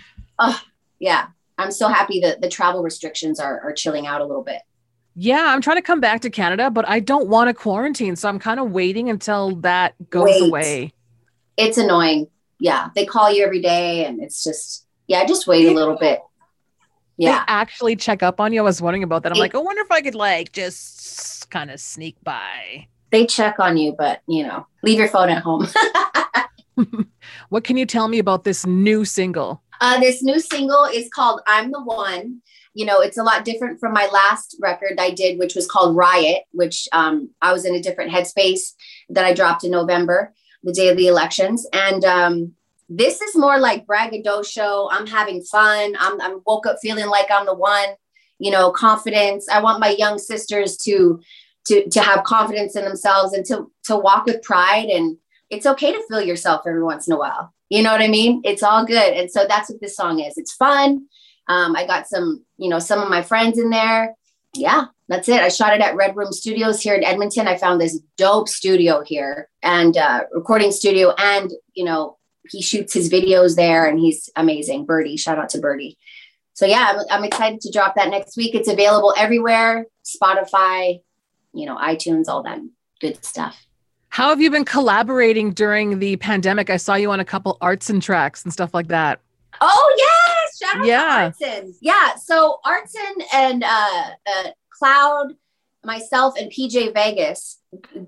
[0.98, 4.62] yeah, I'm so happy that the travel restrictions are, are chilling out a little bit.
[5.14, 8.16] Yeah, I'm trying to come back to Canada, but I don't want to quarantine.
[8.16, 10.42] So I'm kind of waiting until that goes Wait.
[10.42, 10.92] away.
[11.56, 12.28] It's annoying.
[12.58, 16.20] Yeah, they call you every day, and it's just yeah, just wait a little bit.
[17.18, 18.60] They Yeah, actually check up on you.
[18.60, 19.32] I was wondering about that.
[19.32, 22.88] I'm It- like, I wonder if I could like just kind of sneak by.
[23.10, 25.66] they check on you, but you know, leave your phone at home.
[27.48, 29.62] What can you tell me about this new single?
[29.80, 32.42] Uh, this new single is called I'm the One.
[32.74, 35.96] You know, it's a lot different from my last record I did, which was called
[35.96, 38.74] Riot, which um, I was in a different headspace
[39.08, 40.34] that I dropped in November,
[40.66, 41.66] the day of the elections.
[41.72, 42.52] And um,
[42.88, 44.88] this is more like braggadocio.
[44.90, 45.94] I'm having fun.
[45.98, 47.88] I'm, I'm woke up feeling like I'm the one,
[48.38, 49.48] you know, confidence.
[49.48, 51.20] I want my young sisters to
[51.66, 55.16] to to have confidence in themselves and to to walk with pride and
[55.50, 57.52] it's okay to feel yourself every once in a while.
[57.68, 58.42] You know what I mean?
[58.44, 59.14] It's all good.
[59.14, 60.36] And so that's what this song is.
[60.36, 61.06] It's fun.
[61.48, 64.14] Um, I got some, you know, some of my friends in there.
[64.54, 65.40] Yeah, that's it.
[65.40, 67.46] I shot it at Red Room Studios here in Edmonton.
[67.46, 71.14] I found this dope studio here and uh, recording studio.
[71.18, 74.84] And, you know, he shoots his videos there and he's amazing.
[74.84, 75.96] Birdie, shout out to Birdie.
[76.54, 78.54] So yeah, I'm, I'm excited to drop that next week.
[78.54, 81.00] It's available everywhere Spotify,
[81.52, 82.58] you know, iTunes, all that
[83.00, 83.62] good stuff.
[84.08, 86.70] How have you been collaborating during the pandemic?
[86.70, 89.20] I saw you on a couple Artson tracks and stuff like that.
[89.60, 91.30] Oh yes, shout out Yeah.
[91.38, 91.74] to Artson.
[91.80, 95.34] Yeah, so Artson and uh, uh, Cloud,
[95.84, 97.58] myself and PJ Vegas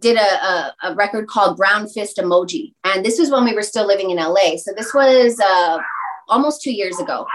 [0.00, 3.62] did a, a, a record called Brown Fist Emoji, and this was when we were
[3.62, 4.56] still living in LA.
[4.56, 5.78] So this was uh,
[6.28, 7.26] almost two years ago.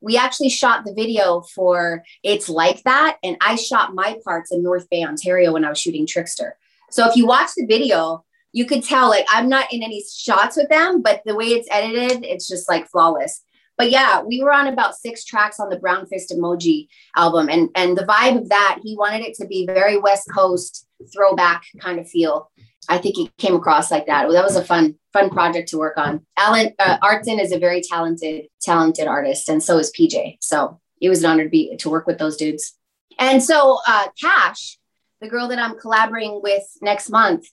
[0.00, 4.62] We actually shot the video for It's Like That, and I shot my parts in
[4.62, 6.56] North Bay, Ontario, when I was shooting Trickster.
[6.90, 10.56] So if you watch the video, you could tell like I'm not in any shots
[10.56, 13.42] with them, but the way it's edited, it's just like flawless.
[13.78, 17.70] But yeah, we were on about six tracks on the Brown Fist Emoji album, and
[17.76, 22.00] and the vibe of that, he wanted it to be very West Coast throwback kind
[22.00, 22.50] of feel.
[22.88, 24.28] I think it came across like that.
[24.28, 26.26] That was a fun fun project to work on.
[26.36, 30.38] Alan uh, Artson is a very talented talented artist, and so is PJ.
[30.40, 32.74] So it was an honor to be to work with those dudes.
[33.16, 34.78] And so uh, Cash,
[35.20, 37.46] the girl that I'm collaborating with next month,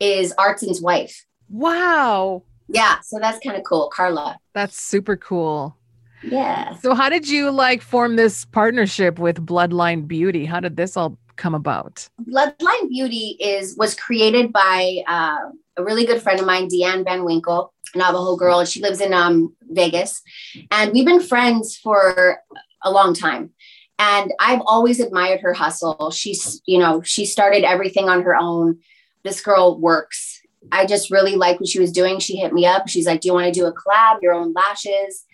[0.00, 1.24] is Artson's wife.
[1.48, 2.42] Wow.
[2.68, 4.38] Yeah, so that's kind of cool, Carla.
[4.52, 5.76] That's super cool.
[6.22, 6.74] Yeah.
[6.76, 10.44] So how did you like form this partnership with Bloodline Beauty?
[10.44, 12.08] How did this all come about?
[12.28, 17.24] Bloodline Beauty is was created by uh, a really good friend of mine, Deanne Van
[17.24, 18.64] Winkle, Navajo girl.
[18.64, 20.20] She lives in um, Vegas,
[20.70, 22.42] and we've been friends for
[22.82, 23.50] a long time.
[24.00, 26.12] And I've always admired her hustle.
[26.12, 28.78] She's, you know, she started everything on her own.
[29.24, 30.37] This girl works.
[30.72, 32.18] I just really like what she was doing.
[32.18, 32.88] She hit me up.
[32.88, 34.22] She's like, "Do you want to do a collab?
[34.22, 35.24] Your own lashes?"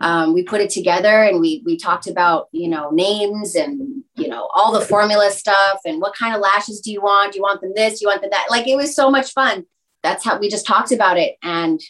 [0.00, 4.28] Um, we put it together and we we talked about you know names and you
[4.28, 7.32] know all the formula stuff and what kind of lashes do you want?
[7.32, 8.00] Do you want them this?
[8.00, 8.46] Do you want them that?
[8.50, 9.66] Like it was so much fun.
[10.02, 11.80] That's how we just talked about it and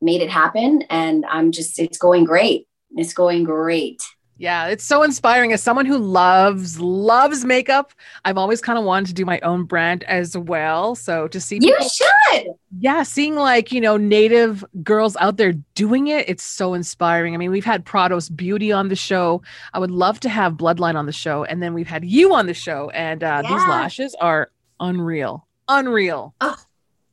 [0.00, 0.82] made it happen.
[0.90, 2.66] And I'm just it's going great.
[2.92, 4.02] It's going great.
[4.40, 5.52] Yeah, it's so inspiring.
[5.52, 7.92] As someone who loves loves makeup,
[8.24, 10.94] I've always kind of wanted to do my own brand as well.
[10.94, 12.46] So to see you should,
[12.78, 17.34] yeah, seeing like you know native girls out there doing it, it's so inspiring.
[17.34, 19.42] I mean, we've had Prados Beauty on the show.
[19.74, 22.46] I would love to have Bloodline on the show, and then we've had you on
[22.46, 23.50] the show, and uh, yeah.
[23.50, 24.50] these lashes are
[24.80, 26.34] unreal, unreal.
[26.40, 26.56] Oh,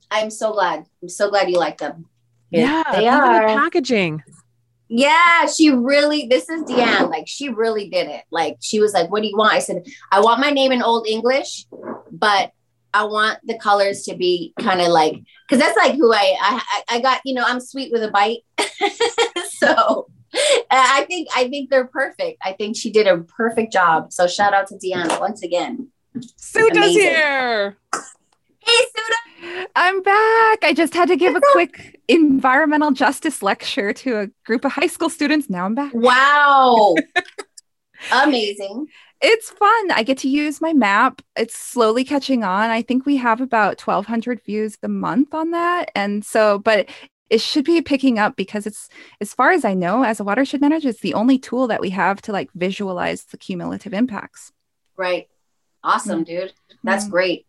[0.10, 0.86] I'm so glad.
[1.04, 2.06] I'm so glad you like them.
[2.52, 4.24] Yeah, they are the packaging.
[4.90, 7.10] Yeah, she really, this is Deanne.
[7.10, 8.24] Like, she really did it.
[8.32, 9.54] Like, she was like, What do you want?
[9.54, 11.66] I said, I want my name in Old English,
[12.12, 12.52] but
[12.94, 16.82] I want the colors to be kind of like, because that's like who I, I,
[16.90, 18.40] I got, you know, I'm sweet with a bite.
[19.50, 20.08] so
[20.72, 22.40] I think, I think they're perfect.
[22.44, 24.12] I think she did a perfect job.
[24.12, 25.90] So shout out to Deanne once again.
[26.38, 27.78] Suta's here.
[28.68, 29.68] Hey, Suta.
[29.76, 30.64] I'm back.
[30.64, 34.88] I just had to give a quick environmental justice lecture to a group of high
[34.88, 35.50] school students.
[35.50, 35.94] Now I'm back.
[35.94, 36.96] Wow.
[38.12, 38.88] Amazing.
[39.22, 39.92] It's fun.
[39.92, 41.22] I get to use my map.
[41.38, 42.70] It's slowly catching on.
[42.70, 45.92] I think we have about 1,200 views a month on that.
[45.96, 46.90] And so, but
[47.30, 48.90] it should be picking up because it's,
[49.22, 51.90] as far as I know, as a watershed manager, it's the only tool that we
[51.92, 54.52] have to like visualize the cumulative impacts.
[54.98, 55.30] Right.
[55.84, 56.54] Awesome, dude.
[56.84, 57.12] That's mm-hmm.
[57.12, 57.48] great.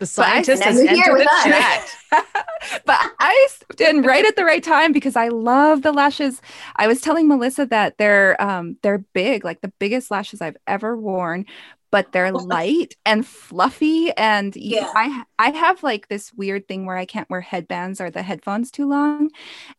[0.00, 1.44] The scientist has entered the us.
[1.44, 1.96] chat.
[2.86, 6.40] but I did right at the right time because I love the lashes.
[6.76, 10.96] I was telling Melissa that they're um they're big, like the biggest lashes I've ever
[10.96, 11.44] worn,
[11.90, 14.90] but they're light and fluffy and yeah.
[14.96, 18.70] I I have like this weird thing where I can't wear headbands or the headphones
[18.70, 19.28] too long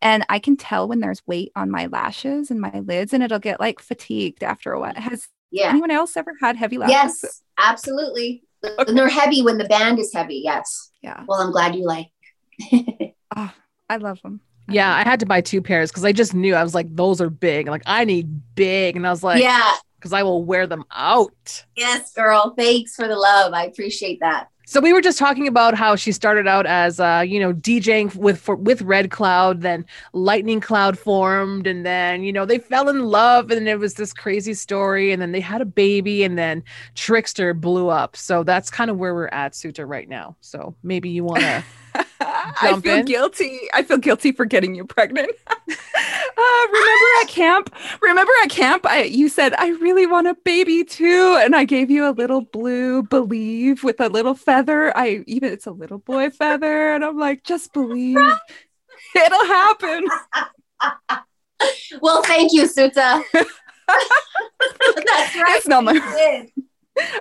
[0.04, 3.40] and I can tell when there's weight on my lashes and my lids and it'll
[3.40, 4.94] get like fatigued after a while.
[4.96, 5.70] Has yeah.
[5.70, 7.22] anyone else ever had heavy lashes?
[7.24, 8.44] Yes, absolutely.
[8.64, 10.42] And they're heavy when the band is heavy.
[10.44, 10.92] Yes.
[11.02, 11.24] Yeah.
[11.28, 12.08] Well, I'm glad you like.
[13.36, 13.52] oh,
[13.90, 14.40] I love them.
[14.70, 17.20] yeah, I had to buy two pairs because I just knew I was like, those
[17.22, 17.68] are big.
[17.68, 21.66] Like I need big, and I was like, yeah, because I will wear them out.
[21.76, 22.54] Yes, girl.
[22.58, 23.54] Thanks for the love.
[23.54, 24.48] I appreciate that.
[24.72, 28.16] So we were just talking about how she started out as uh, you know DJing
[28.16, 32.88] with for, with Red Cloud, then Lightning Cloud formed, and then you know they fell
[32.88, 36.38] in love, and it was this crazy story, and then they had a baby, and
[36.38, 36.64] then
[36.96, 38.16] Trickster blew up.
[38.16, 40.38] So that's kind of where we're at, Suta, right now.
[40.40, 41.64] So maybe you want to.
[42.62, 43.06] I feel in.
[43.06, 43.60] guilty.
[43.74, 45.32] I feel guilty for getting you pregnant.
[45.50, 47.76] uh, remember at camp?
[48.02, 48.86] Remember at camp?
[48.86, 52.42] I you said I really want a baby too, and I gave you a little
[52.42, 54.96] blue believe with a little feather.
[54.96, 58.18] I even it's a little boy feather, and I'm like, just believe,
[59.16, 60.08] it'll happen.
[62.02, 63.24] well, thank you, Suta.
[63.34, 63.50] That's
[63.88, 65.58] right.
[65.58, 66.48] It's not my.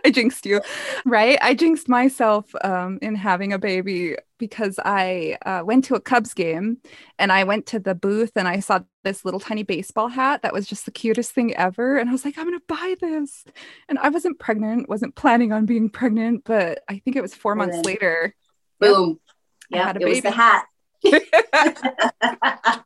[0.05, 0.61] I jinxed you,
[1.07, 1.39] right?
[1.41, 6.35] I jinxed myself um, in having a baby because I uh, went to a Cubs
[6.35, 6.79] game
[7.19, 10.53] and I went to the booth and I saw this little tiny baseball hat that
[10.53, 11.97] was just the cutest thing ever.
[11.99, 13.45] And I was like, I'm going to buy this.
[13.89, 17.55] And I wasn't pregnant, wasn't planning on being pregnant, but I think it was four
[17.55, 18.35] months later.
[18.81, 19.21] Boom.
[19.69, 20.11] Yeah, it baby.
[20.11, 20.65] was the hat.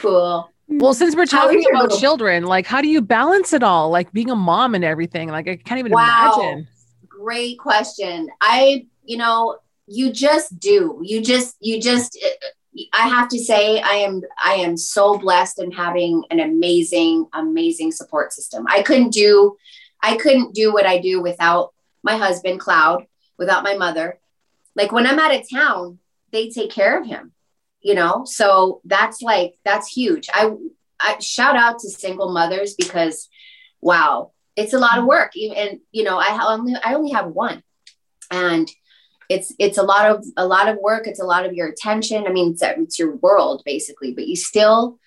[0.00, 0.50] cool.
[0.68, 3.90] Well, since we're talking about children, like how do you balance it all?
[3.90, 5.28] Like being a mom and everything.
[5.28, 6.32] Like I can't even wow.
[6.34, 6.66] imagine.
[7.06, 8.28] Great question.
[8.40, 9.58] I, you know,
[9.92, 11.00] you just do.
[11.02, 12.48] You just, you just uh,
[12.94, 17.92] I have to say I am I am so blessed in having an amazing, amazing
[17.92, 18.64] support system.
[18.68, 19.56] I couldn't do
[20.02, 23.06] I couldn't do what I do without my husband, Cloud,
[23.38, 24.18] without my mother.
[24.74, 25.98] Like when I'm out of town,
[26.32, 27.32] they take care of him
[27.82, 30.50] you know so that's like that's huge i
[31.00, 33.28] i shout out to single mothers because
[33.80, 37.62] wow it's a lot of work and you know i only i only have one
[38.30, 38.70] and
[39.32, 42.26] it's it's a lot of a lot of work it's a lot of your attention
[42.26, 44.98] i mean it's, it's your world basically but you still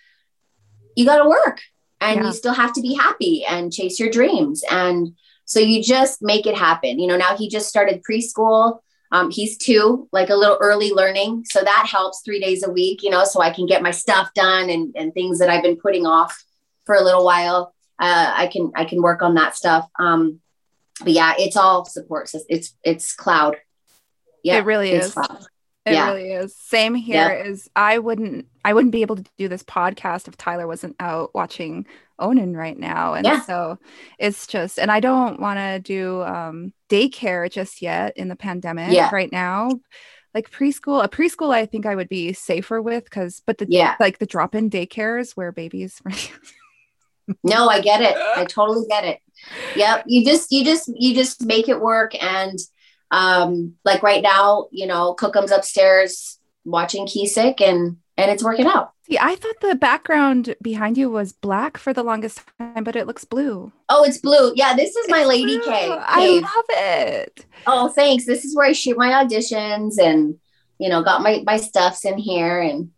[0.95, 1.61] you got to work
[2.01, 2.25] and yeah.
[2.27, 6.45] you still have to be happy and chase your dreams and so you just make
[6.45, 8.79] it happen you know now he just started preschool
[9.11, 11.45] um, he's two, like a little early learning.
[11.45, 14.33] So that helps three days a week, you know, so I can get my stuff
[14.33, 16.43] done and, and things that I've been putting off
[16.85, 17.73] for a little while.
[17.97, 19.87] Uh, I can, I can work on that stuff.
[19.97, 20.41] Um,
[20.99, 22.29] but yeah, it's all support.
[22.49, 23.57] It's, it's cloud.
[24.45, 25.15] Yeah, it really is.
[25.87, 26.07] It Yeah.
[26.11, 26.55] really is.
[26.55, 30.65] Same here is I wouldn't I wouldn't be able to do this podcast if Tyler
[30.67, 31.85] wasn't out watching
[32.19, 33.13] Onan right now.
[33.15, 33.41] And Yeah.
[33.41, 33.77] so
[34.19, 38.93] it's just and I don't want to do um daycare just yet in the pandemic
[38.93, 39.09] Yeah.
[39.11, 39.69] right now.
[40.33, 43.95] Like preschool, a preschool I think I would be safer with because but the Yeah.
[43.99, 46.01] like the drop-in daycares where babies
[47.43, 48.15] No, I get it.
[48.37, 49.19] I totally get it.
[49.75, 50.03] Yep.
[50.07, 52.57] You just you just you just make it work and
[53.11, 58.91] um like right now, you know, Cookum's upstairs watching Keesick and and it's working out.
[59.07, 63.05] See, I thought the background behind you was black for the longest time, but it
[63.05, 63.71] looks blue.
[63.89, 64.51] Oh, it's blue.
[64.55, 65.65] Yeah, this is my It's lady blue.
[65.65, 65.91] cave.
[65.99, 67.45] I love it.
[67.67, 68.25] Oh, thanks.
[68.25, 70.39] This is where I shoot my auditions and
[70.79, 72.91] you know, got my my stuffs in here and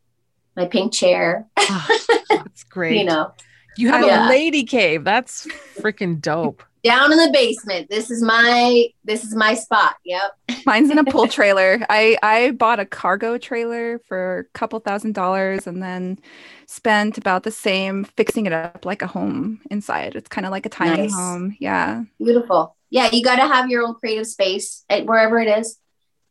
[0.55, 1.87] my pink chair, Ah,
[2.29, 2.97] That's great.
[2.97, 3.31] you know.
[3.77, 4.27] you have Yeah.
[4.27, 5.03] a lady cave.
[5.03, 5.45] That's
[5.77, 6.63] freaking dope.
[6.87, 7.89] Down in the basement.
[7.89, 9.95] This is my this is my spot.
[10.05, 10.31] Yep.
[10.65, 11.79] Mine's in a pool trailer.
[11.89, 16.19] I I bought a cargo trailer for a couple thousand dollars and then
[16.67, 20.15] spent about the same fixing it up like a home inside.
[20.15, 21.13] It's kind of like a tiny Nice.
[21.13, 21.55] home.
[21.59, 22.03] Yeah.
[22.19, 22.75] Beautiful.
[22.89, 25.77] Yeah, you got to have your own creative space at wherever it is.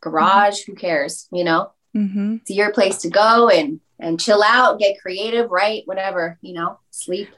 [0.00, 1.26] Garage, who cares?
[1.32, 5.82] You know, hmm it's your place to go and and chill out, get creative, write,
[5.86, 6.38] whatever.
[6.40, 7.28] You know, sleep.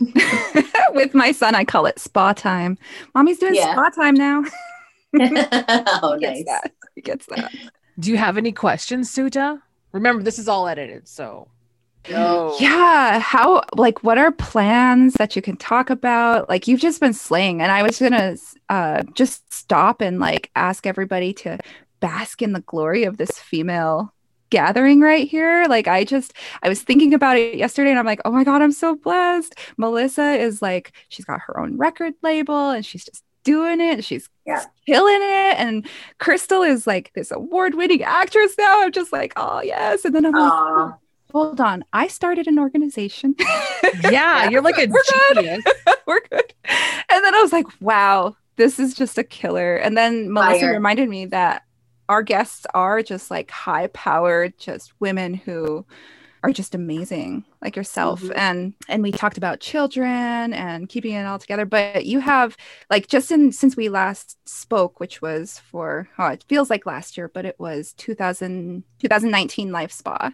[0.90, 2.78] With my son, I call it spa time.
[3.14, 3.72] Mommy's doing Yeah.
[3.72, 4.44] spa time now.
[6.02, 6.44] oh, He nice.
[6.44, 6.72] that.
[6.94, 7.52] He gets that.
[7.98, 9.60] Do you have any questions, Suta?
[9.92, 11.48] Remember, this is all edited, so
[12.10, 12.54] no.
[12.60, 13.18] Yeah.
[13.18, 16.48] How, like, what are plans that you can talk about?
[16.48, 17.60] Like, you've just been slaying.
[17.60, 18.38] And I was going to
[18.68, 21.58] uh, just stop and, like, ask everybody to
[22.00, 24.14] bask in the glory of this female
[24.50, 25.66] gathering right here.
[25.68, 26.32] Like, I just,
[26.62, 29.54] I was thinking about it yesterday and I'm like, oh my God, I'm so blessed.
[29.76, 34.04] Melissa is like, she's got her own record label and she's just doing it.
[34.04, 34.64] She's Yeah.
[34.86, 35.58] killing it.
[35.58, 35.86] And
[36.18, 38.82] Crystal is like this award winning actress now.
[38.82, 40.04] I'm just like, oh, yes.
[40.04, 40.94] And then I'm like, oh,
[41.30, 43.34] hold on i started an organization
[44.02, 45.02] Yeah, you're like a We're
[45.34, 45.36] good.
[45.44, 45.64] genius.
[46.06, 50.32] we're good and then i was like wow this is just a killer and then
[50.32, 50.72] melissa Fire.
[50.72, 51.64] reminded me that
[52.08, 55.84] our guests are just like high powered just women who
[56.44, 58.32] are just amazing like yourself Mhm.
[58.36, 62.56] and and we talked about children and keeping it all together but you have
[62.90, 67.16] like just in since we last spoke which was for oh it feels like last
[67.16, 70.30] year but it was 2000 2019 life spa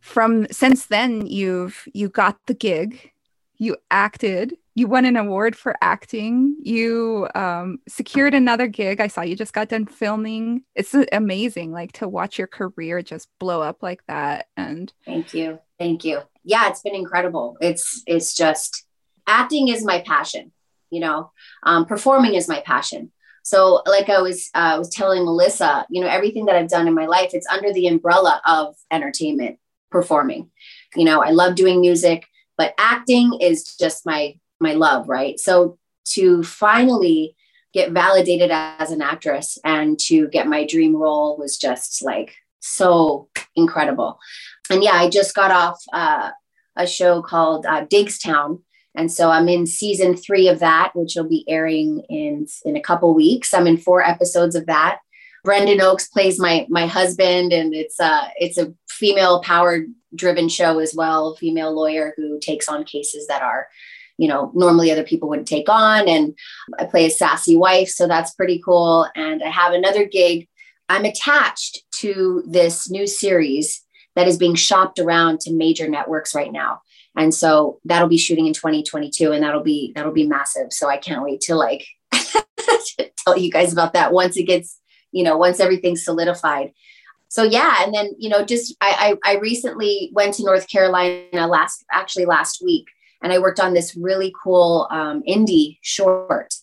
[0.00, 3.10] from since then you've you got the gig
[3.56, 9.22] you acted you won an award for acting you um, secured another gig i saw
[9.22, 13.82] you just got done filming it's amazing like to watch your career just blow up
[13.82, 15.58] like that and Thank you.
[15.78, 16.20] Thank you.
[16.42, 17.56] Yeah, it's been incredible.
[17.60, 18.84] It's it's just
[19.26, 20.52] acting is my passion,
[20.90, 21.30] you know.
[21.62, 23.12] Um, performing is my passion.
[23.42, 26.94] So like I was uh, was telling Melissa, you know, everything that I've done in
[26.94, 29.58] my life, it's under the umbrella of entertainment,
[29.90, 30.50] performing.
[30.96, 32.26] You know, I love doing music,
[32.56, 35.38] but acting is just my my love, right?
[35.38, 35.78] So
[36.10, 37.36] to finally
[37.72, 43.28] get validated as an actress and to get my dream role was just like so
[43.56, 44.18] incredible
[44.70, 46.30] and yeah, I just got off uh,
[46.76, 48.62] a show called uh, Diggstown,
[48.94, 52.80] and so I'm in season three of that, which will be airing in in a
[52.80, 53.52] couple weeks.
[53.52, 55.00] I'm in four episodes of that.
[55.42, 60.78] Brendan Oakes plays my my husband, and it's uh it's a female powered driven show
[60.78, 61.36] as well.
[61.36, 63.66] Female lawyer who takes on cases that are,
[64.18, 66.34] you know, normally other people wouldn't take on, and
[66.78, 69.08] I play a sassy wife, so that's pretty cool.
[69.14, 70.48] And I have another gig.
[70.88, 73.84] I'm attached to this new series
[74.14, 76.80] that is being shopped around to major networks right now.
[77.16, 80.72] And so that'll be shooting in 2022 and that'll be that'll be massive.
[80.72, 81.86] So I can't wait to like
[83.24, 84.80] tell you guys about that once it gets,
[85.12, 86.72] you know, once everything's solidified.
[87.34, 91.48] So yeah, and then you know, just I I, I recently went to North Carolina
[91.48, 92.86] last actually last week,
[93.24, 96.54] and I worked on this really cool um, indie short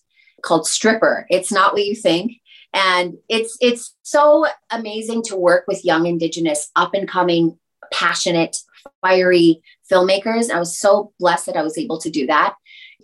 [0.41, 1.27] called Stripper.
[1.29, 2.37] It's not what you think.
[2.73, 7.59] And it's it's so amazing to work with young indigenous up and coming
[7.91, 8.55] passionate
[9.01, 9.61] fiery
[9.91, 10.49] filmmakers.
[10.49, 12.55] I was so blessed that i was able to do that.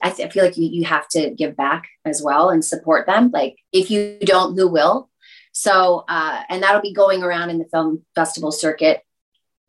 [0.01, 3.07] I, th- I feel like you, you have to give back as well and support
[3.07, 3.30] them.
[3.34, 5.09] Like if you don't who will
[5.58, 9.01] so uh, and that'll be going around in the film festival circuit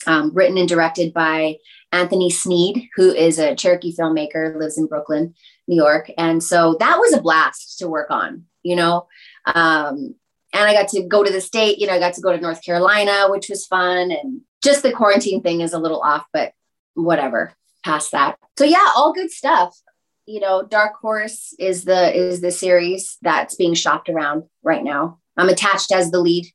[0.07, 1.57] um, written and directed by
[1.93, 5.35] anthony sneed who is a cherokee filmmaker lives in brooklyn
[5.67, 9.07] new york and so that was a blast to work on you know
[9.55, 10.15] um,
[10.53, 12.41] and I got to go to the state, you know, I got to go to
[12.41, 14.11] North Carolina, which was fun.
[14.11, 16.53] And just the quarantine thing is a little off, but
[16.95, 17.53] whatever,
[17.85, 18.39] past that.
[18.59, 19.79] So yeah, all good stuff.
[20.27, 25.19] You know, Dark Horse is the is the series that's being shopped around right now.
[25.39, 26.47] I'm attached as the lead.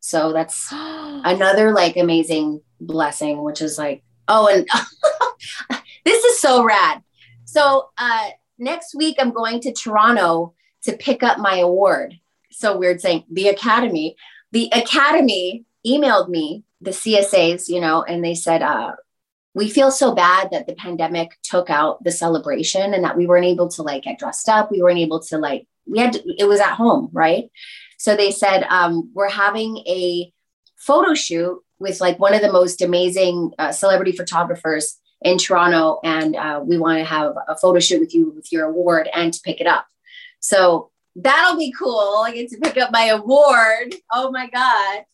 [0.00, 4.66] So that's another like amazing blessing, which is like, oh, and
[6.04, 7.02] this is so rad.
[7.44, 12.18] So uh, next week, I'm going to Toronto to pick up my award.
[12.50, 14.16] So weird saying the Academy.
[14.52, 18.92] The Academy emailed me, the CSAs, you know, and they said, uh,
[19.54, 23.44] we feel so bad that the pandemic took out the celebration and that we weren't
[23.44, 24.70] able to like get dressed up.
[24.70, 27.50] We weren't able to like, we had to, it was at home, right?
[27.98, 30.32] So they said, um, we're having a
[30.76, 36.00] photo shoot with like one of the most amazing uh, celebrity photographers in Toronto.
[36.02, 39.32] And uh, we want to have a photo shoot with you with your award and
[39.34, 39.86] to pick it up.
[40.40, 42.22] So that'll be cool.
[42.24, 43.94] I get to pick up my award.
[44.12, 45.04] Oh my God.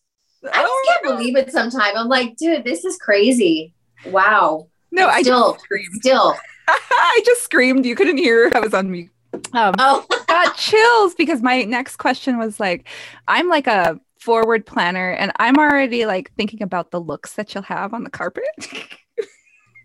[0.53, 1.97] I just can't believe it sometimes.
[1.97, 3.73] I'm like, dude, this is crazy.
[4.07, 4.69] Wow.
[4.91, 5.57] No, I still.
[5.95, 6.37] Still.
[6.69, 7.87] I just screamed.
[7.87, 8.53] You couldn't hear.
[8.55, 9.11] I was on mute.
[9.53, 12.89] Um, oh, got chills because my next question was like,
[13.29, 17.65] I'm like a forward planner, and I'm already like thinking about the looks that you'll
[17.65, 18.45] have on the carpet.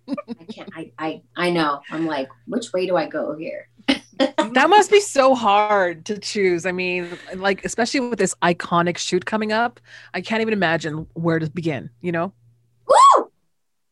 [0.10, 0.70] I can't.
[0.76, 1.82] I, I I know.
[1.92, 3.70] I'm like, which way do I go here?
[4.18, 6.66] that must be so hard to choose.
[6.66, 9.80] I mean, like especially with this iconic shoot coming up,
[10.14, 11.90] I can't even imagine where to begin.
[12.02, 12.34] You know.
[12.88, 13.32] Woo!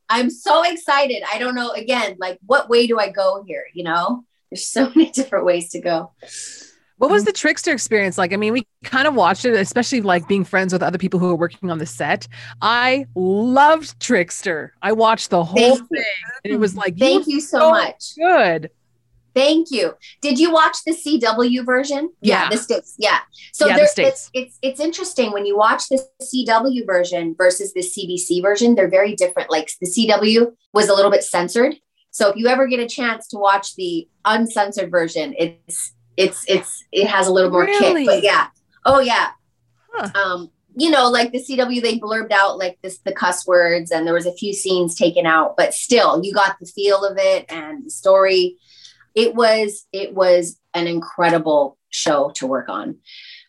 [0.10, 1.22] I'm so excited.
[1.32, 1.72] I don't know.
[1.72, 3.66] Again, like, what way do I go here?
[3.74, 6.12] You know, there's so many different ways to go.
[6.98, 8.34] What was um, the trickster experience like?
[8.34, 11.28] I mean, we kind of watched it, especially like being friends with other people who
[11.28, 12.28] were working on the set.
[12.62, 14.74] I loved Trickster.
[14.82, 16.04] I watched the whole Thank thing.
[16.44, 18.16] And it was like, Thank you, you so, so much.
[18.16, 18.72] Good.
[19.38, 19.94] Thank you.
[20.22, 22.12] Did you watch the CW version?
[22.22, 22.96] Yeah, yeah the states.
[22.98, 23.20] Yeah.
[23.54, 24.32] So yeah, the states.
[24.34, 28.74] It's, it's it's interesting when you watch the CW version versus the CBC version.
[28.74, 29.52] They're very different.
[29.52, 31.76] Like the CW was a little bit censored.
[32.18, 36.84] So if you ever get a chance to watch the uncensored version, it's it's it's
[36.92, 38.06] it has a little more really?
[38.06, 38.08] kick.
[38.08, 38.48] But yeah.
[38.86, 39.30] Oh yeah.
[39.94, 40.10] Huh.
[40.20, 44.08] Um, you know, like the CW, they blurbed out like this the cuss words, and
[44.08, 47.46] there was a few scenes taken out, but still, you got the feel of it
[47.50, 48.58] and the story
[49.18, 52.98] it was it was an incredible show to work on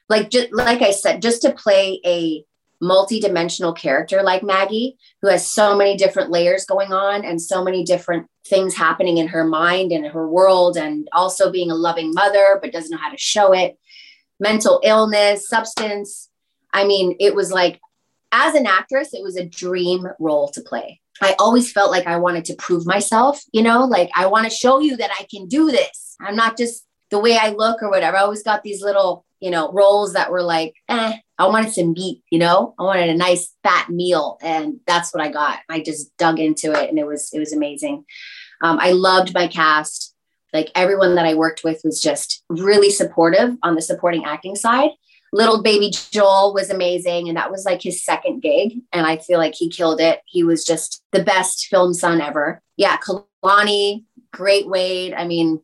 [0.08, 2.42] like just like i said just to play a
[2.80, 7.82] multi-dimensional character like maggie who has so many different layers going on and so many
[7.84, 12.58] different things happening in her mind and her world and also being a loving mother
[12.62, 13.78] but doesn't know how to show it
[14.38, 16.30] mental illness substance
[16.72, 17.80] i mean it was like
[18.30, 22.16] as an actress it was a dream role to play I always felt like I
[22.16, 25.48] wanted to prove myself, you know, like I want to show you that I can
[25.48, 26.16] do this.
[26.20, 28.16] I'm not just the way I look or whatever.
[28.16, 31.92] I always got these little, you know, roles that were like, eh, I wanted some
[31.92, 34.38] meat, you know, I wanted a nice fat meal.
[34.42, 35.60] And that's what I got.
[35.68, 38.04] I just dug into it and it was, it was amazing.
[38.62, 40.14] Um, I loved my cast.
[40.52, 44.90] Like everyone that I worked with was just really supportive on the supporting acting side
[45.32, 47.28] little baby Joel was amazing.
[47.28, 48.80] And that was like his second gig.
[48.92, 50.20] And I feel like he killed it.
[50.26, 52.62] He was just the best film son ever.
[52.76, 52.96] Yeah.
[52.98, 55.14] Kalani, great Wade.
[55.14, 55.60] I mean,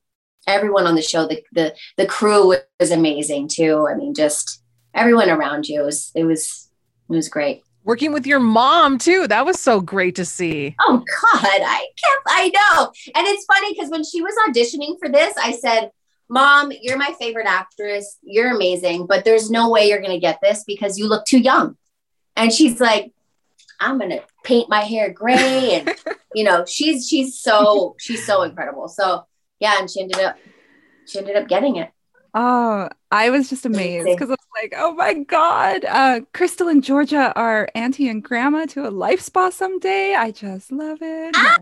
[0.47, 3.87] everyone on the show, the, the, the crew was amazing too.
[3.89, 4.63] I mean, just
[4.95, 5.83] everyone around you.
[5.83, 6.71] It was, it was,
[7.09, 7.63] it was great.
[7.85, 9.27] Working with your mom too.
[9.29, 10.75] That was so great to see.
[10.81, 11.45] Oh God.
[11.45, 12.93] I can't, I know.
[13.15, 15.91] And it's funny because when she was auditioning for this, I said,
[16.29, 18.19] Mom, you're my favorite actress.
[18.23, 21.39] You're amazing, but there's no way you're going to get this because you look too
[21.39, 21.77] young.
[22.35, 23.13] And she's like,
[23.79, 25.81] I'm going to paint my hair gray.
[25.81, 25.95] And,
[26.35, 28.89] you know, she's, she's so, she's so incredible.
[28.89, 29.27] So,
[29.61, 29.79] yeah.
[29.79, 30.37] And she ended up,
[31.07, 31.91] she ended up getting it.
[32.35, 36.83] Oh, I was just amazed because I was like, oh my God, uh, Crystal and
[36.83, 40.15] Georgina are auntie and grandma to a life spa someday.
[40.15, 41.35] I just love it.
[41.37, 41.59] Ah!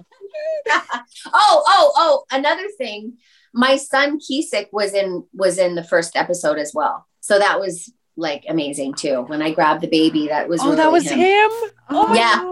[1.26, 3.18] oh, oh, oh, another thing
[3.52, 7.06] my son Kesik was in was in the first episode as well.
[7.20, 9.22] So that was like amazing too.
[9.22, 11.18] When I grabbed the baby, that was oh, really that was him.
[11.18, 11.50] him?
[11.90, 12.42] Oh yeah,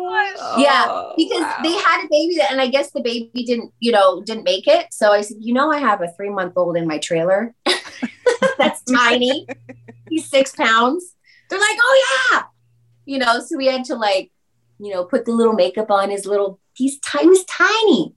[0.59, 0.85] yeah.
[0.89, 1.59] Oh, because wow.
[1.63, 4.67] they had a baby that, and I guess the baby didn't, you know, didn't make
[4.67, 4.93] it.
[4.93, 7.55] So I said, you know, I have a three month old in my trailer.
[8.59, 9.47] That's tiny.
[10.09, 11.15] He's six pounds.
[11.49, 12.43] They're like, oh yeah,
[13.05, 13.41] you know.
[13.41, 14.31] So we had to like,
[14.79, 16.59] you know, put the little makeup on his little.
[16.75, 17.29] He's tiny.
[17.29, 18.15] He's tiny.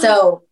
[0.00, 0.45] so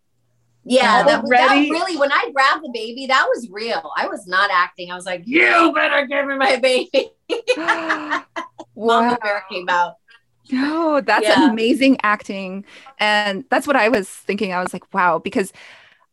[0.64, 3.90] yeah, that, that, really when I grabbed the baby, that was real.
[3.96, 4.90] I was not acting.
[4.90, 7.10] I was like, "You better give me my baby."
[8.74, 9.18] wow.
[9.22, 9.96] Bear came out.
[10.50, 11.50] No, that's yeah.
[11.50, 12.64] amazing acting,
[12.98, 14.52] and that's what I was thinking.
[14.52, 15.52] I was like, "Wow," because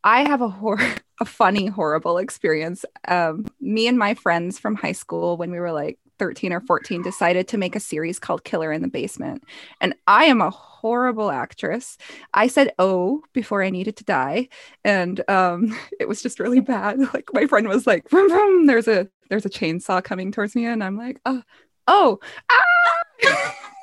[0.03, 0.79] I have a hor-
[1.21, 2.83] a funny, horrible experience.
[3.07, 7.01] Um, me and my friends from high school, when we were like 13 or 14
[7.01, 9.43] decided to make a series called Killer in the Basement.
[9.81, 11.97] And I am a horrible actress.
[12.35, 14.49] I said oh before I needed to die.
[14.85, 16.99] And um, it was just really bad.
[17.11, 20.65] Like my friend was like, vroom, vroom, there's a there's a chainsaw coming towards me.
[20.65, 21.41] And I'm like, oh,
[21.87, 22.19] oh,
[22.51, 23.57] ah!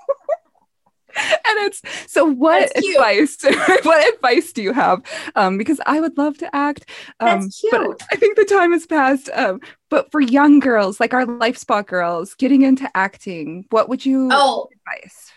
[1.19, 3.37] and it's so what advice
[3.85, 5.03] what advice do you have?
[5.35, 6.89] Um because i would love to act
[7.21, 7.73] um That's cute.
[7.73, 9.61] but i think the time has passed um
[9.91, 14.29] but for young girls like our life spot girls getting into acting what would you
[14.33, 15.33] Oh, advise?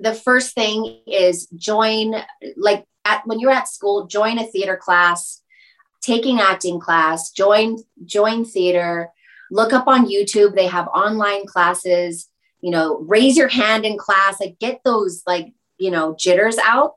[0.00, 2.14] The first thing is join
[2.56, 5.40] like at when you're at school join a theater class
[6.00, 9.08] taking acting class join join theater
[9.50, 12.28] look up on youtube they have online classes
[12.62, 16.94] you know raise your hand in class like get those like you know jitters out.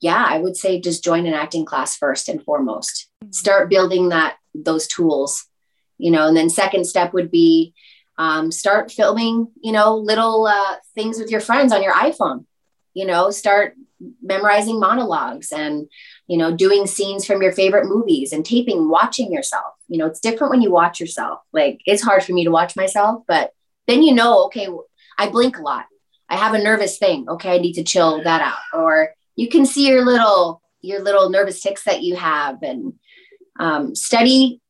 [0.00, 3.08] Yeah i would say just join an acting class first and foremost.
[3.30, 5.46] Start building that those tools
[5.96, 7.74] you know and then second step would be
[8.18, 12.44] um, start filming you know little uh, things with your friends on your iphone.
[12.94, 13.74] You know start
[14.22, 15.88] memorizing monologues and
[16.28, 19.72] you know doing scenes from your favorite movies and taping watching yourself.
[19.88, 21.40] You know it's different when you watch yourself.
[21.52, 23.52] Like it's hard for me to watch myself but
[23.88, 24.68] then you know okay
[25.18, 25.86] i blink a lot.
[26.28, 27.28] I have a nervous thing.
[27.28, 28.58] Okay i need to chill that out.
[28.72, 32.94] Or you can see your little your little nervous tics that you have and
[33.58, 34.60] um, study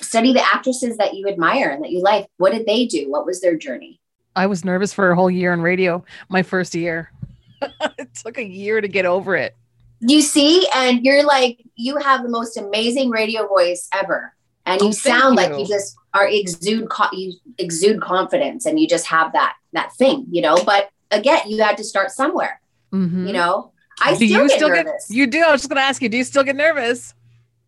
[0.00, 2.28] study the actresses that you admire and that you like.
[2.36, 3.10] What did they do?
[3.10, 4.00] What was their journey?
[4.36, 7.10] I was nervous for a whole year on radio, my first year.
[7.98, 9.56] it took a year to get over it.
[10.00, 10.68] you see?
[10.74, 14.35] And you're like you have the most amazing radio voice ever
[14.66, 15.60] and you Oh, sound like you.
[15.60, 20.26] you just are exude co- you exude confidence and you just have that that thing
[20.30, 22.60] you know but again you had to start somewhere
[22.92, 23.26] Mhm.
[23.26, 25.16] you know i do still you get still nervous get?
[25.16, 25.40] You do.
[25.42, 26.08] I was just going to ask you.
[26.08, 27.14] Do you still get nervous?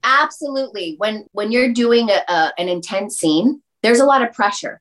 [0.05, 4.81] absolutely when when you're doing a, a, an intense scene there's a lot of pressure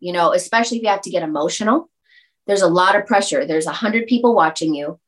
[0.00, 1.90] you know especially if you have to get emotional
[2.46, 4.98] there's a lot of pressure there's a hundred people watching you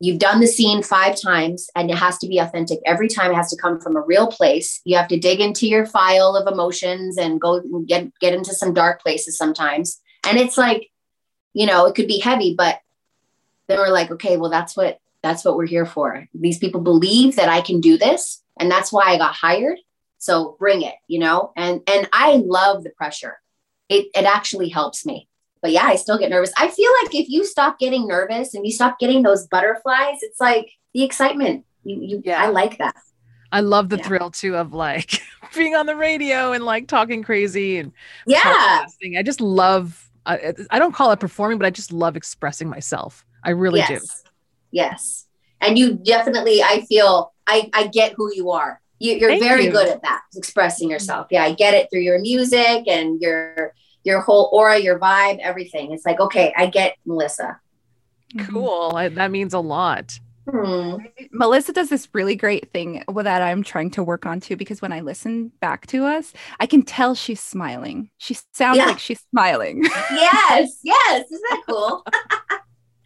[0.00, 2.80] you've done the scene five times and it has to be authentic.
[2.86, 4.80] Every time it has to come from a real place.
[4.84, 8.74] You have to dig into your file of emotions and go get get into some
[8.74, 10.00] dark places sometimes.
[10.26, 10.88] And it's like
[11.52, 12.78] you know it could be heavy but
[13.66, 16.26] then we're like okay well that's what that's what we're here for.
[16.34, 19.78] These people believe that i can do this and that's why i got hired.
[20.18, 21.52] So bring it you know?
[21.56, 23.38] And and i love the pressure.
[23.90, 25.28] It it actually helps me
[25.62, 28.64] but yeah i still get nervous i feel like if you stop getting nervous and
[28.66, 32.42] you stop getting those butterflies it's like the excitement you you Yeah.
[32.42, 32.94] i like that
[33.52, 34.06] I love the Yeah.
[34.06, 35.20] thrill too of like
[35.56, 37.90] being on the radio and like talking crazy and
[38.24, 38.84] yeah.
[39.18, 40.08] I just love.
[40.24, 43.24] I, I don't call it performing, but I just love expressing myself.
[43.42, 43.94] I really do.
[43.94, 44.22] yes
[44.70, 45.26] yes
[45.60, 49.64] and you definitely i feel i i get who you are you, you're Thank very
[49.64, 49.72] you.
[49.72, 53.74] good at that expressing yourself yeah i get it through your music and your
[54.04, 57.58] your whole aura your vibe everything it's like okay i get melissa
[58.46, 58.92] Cool.
[58.94, 60.16] I, that means a lot.
[60.48, 60.98] Hmm.
[61.32, 64.92] Melissa does this really great thing that I'm trying to work on too because when
[64.92, 68.08] I listen back to us, I can tell she's smiling.
[68.18, 68.86] She sounds Yeah.
[68.86, 69.82] like she's smiling.
[70.12, 72.04] yes yes isn't that cool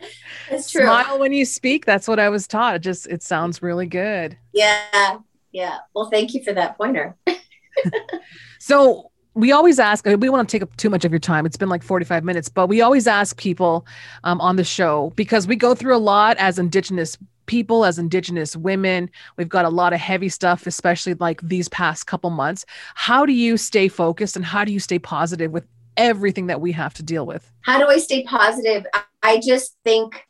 [0.51, 1.87] it's true Smile when you speak.
[1.87, 2.75] That's what I was taught.
[2.77, 4.37] It just it sounds really good.
[4.53, 5.17] yeah
[5.53, 7.17] yeah well thank you for that pointer
[8.61, 11.45] So we always ask, we want to take up too much of your time.
[11.45, 13.87] It's been like 45 minutes, but we always ask people
[14.22, 18.57] um, on the show because we go through a lot as Indigenous people, as Indigenous
[18.57, 19.11] women.
[19.37, 22.64] We've got a lot of heavy stuff, especially like these past couple months.
[22.95, 25.66] How do you stay focused and how do you stay positive with
[25.97, 27.51] everything that we have to deal with?
[27.62, 28.87] how do I stay positive?
[29.22, 30.26] I- just think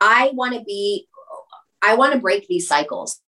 [0.00, 1.06] I want to be,
[1.82, 3.20] I want to break these cycles.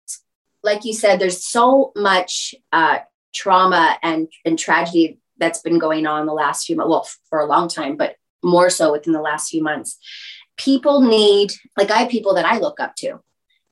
[0.64, 3.00] Like you said, there's so much uh,
[3.34, 7.46] trauma and, and tragedy that's been going on the last few months, well, for a
[7.46, 9.98] long time, but more so within the last few months.
[10.58, 13.20] People need, like I have people that I look up to.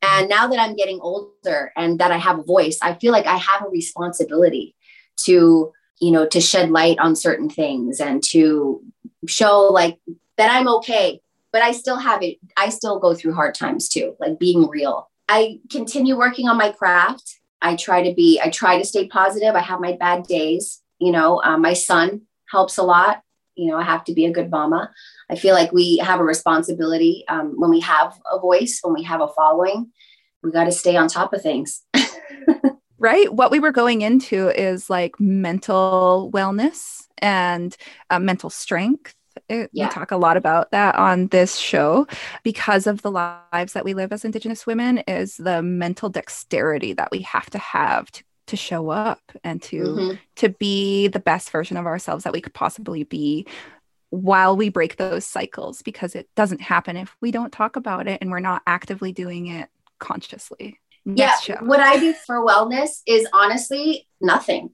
[0.01, 3.27] And now that I'm getting older and that I have a voice, I feel like
[3.27, 4.75] I have a responsibility
[5.17, 8.81] to, you know, to shed light on certain things and to
[9.27, 9.99] show like
[10.37, 12.37] that I'm okay, but I still have it.
[12.55, 15.09] I still go through hard times too, like being real.
[15.27, 17.39] I continue working on my craft.
[17.61, 19.55] I try to be, I try to stay positive.
[19.55, 20.81] I have my bad days.
[20.99, 23.21] You know, uh, my son helps a lot.
[23.55, 24.91] You know, I have to be a good mama.
[25.29, 29.03] I feel like we have a responsibility um, when we have a voice, when we
[29.03, 29.91] have a following,
[30.41, 31.83] we got to stay on top of things.
[32.99, 33.33] right?
[33.33, 37.75] What we were going into is like mental wellness and
[38.09, 39.15] uh, mental strength.
[39.47, 39.87] It- Yeah.
[39.87, 42.07] We talk a lot about that on this show
[42.43, 47.09] because of the lives that we live as Indigenous women, is the mental dexterity that
[47.11, 50.19] we have to have to, to show up and to Mhm.
[50.37, 53.45] to be the best version of ourselves that we could possibly be
[54.09, 58.17] while we break those cycles because it doesn't happen if we don't talk about it
[58.21, 59.69] and we're not actively doing it
[59.99, 60.79] consciously.
[61.05, 61.65] Next yeah show.
[61.65, 64.71] what i do for wellness is honestly nothing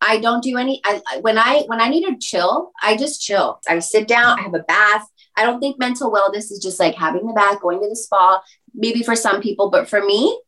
[0.00, 0.80] I don't do any.
[0.84, 3.60] I when I when I need to chill, I just chill.
[3.68, 4.38] I sit down.
[4.38, 5.06] I have a bath.
[5.36, 8.42] I don't think mental wellness is just like having the bath, going to the spa.
[8.74, 10.38] Maybe for some people, but for me,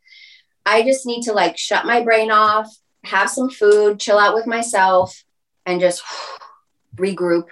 [0.66, 2.74] I just need to like shut my brain off,
[3.04, 5.24] have some food, chill out with myself,
[5.64, 6.02] and just
[6.96, 7.46] regroup.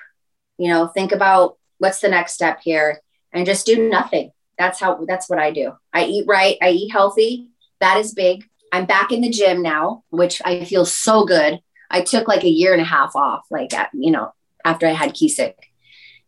[0.58, 3.00] You know, think about what's the next step here,
[3.32, 4.32] and just do nothing.
[4.58, 5.04] That's how.
[5.06, 5.72] That's what I do.
[5.92, 6.56] I eat right.
[6.60, 7.48] I eat healthy.
[7.80, 8.48] That is big.
[8.72, 11.60] I'm back in the gym now, which I feel so good.
[11.90, 14.32] I took like a year and a half off, like at, you know,
[14.64, 15.54] after I had Kesick.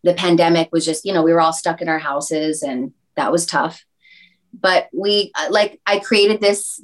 [0.04, 3.32] The pandemic was just, you know, we were all stuck in our houses and that
[3.32, 3.84] was tough.
[4.58, 6.80] But we uh, like I created this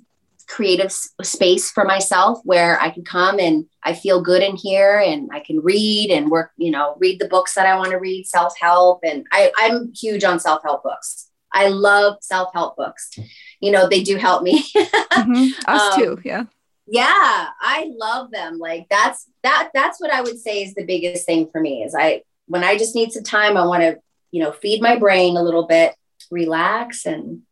[0.46, 5.30] creative space for myself where I can come and I feel good in here and
[5.32, 8.26] I can read and work, you know, read the books that I want to read,
[8.26, 9.00] self-help.
[9.04, 11.30] And I, I'm huge on self-help books.
[11.52, 13.16] I love self-help books.
[13.60, 14.62] You know, they do help me.
[14.76, 15.70] mm-hmm.
[15.70, 16.20] Us um, too.
[16.24, 16.44] Yeah.
[16.86, 17.48] Yeah.
[17.60, 18.58] I love them.
[18.58, 21.94] Like that's, that, that's what I would say is the biggest thing for me is
[21.94, 23.98] I, when I just need some time, I want to,
[24.30, 25.94] you know, feed my brain a little bit,
[26.30, 27.42] relax and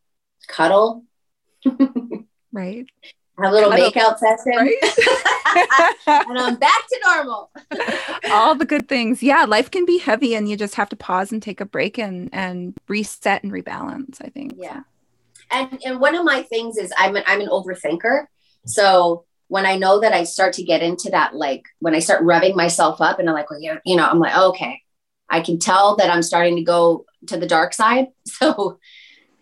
[0.49, 1.05] cuddle.
[2.53, 2.87] right.
[3.39, 3.91] Have a little cuddle.
[3.91, 4.53] makeout session.
[4.57, 5.19] Right?
[6.07, 7.51] and I'm back to normal.
[8.31, 9.23] All the good things.
[9.23, 11.99] Yeah, life can be heavy and you just have to pause and take a break
[11.99, 14.55] and and reset and rebalance, I think.
[14.57, 14.83] Yeah.
[15.51, 18.27] And and one of my things is I'm an, I'm an overthinker.
[18.67, 22.23] So when I know that I start to get into that, like when I start
[22.23, 24.81] revving myself up and I'm like, well, you know, you know, I'm like, oh, okay,
[25.29, 28.09] I can tell that I'm starting to go to the dark side.
[28.27, 28.79] So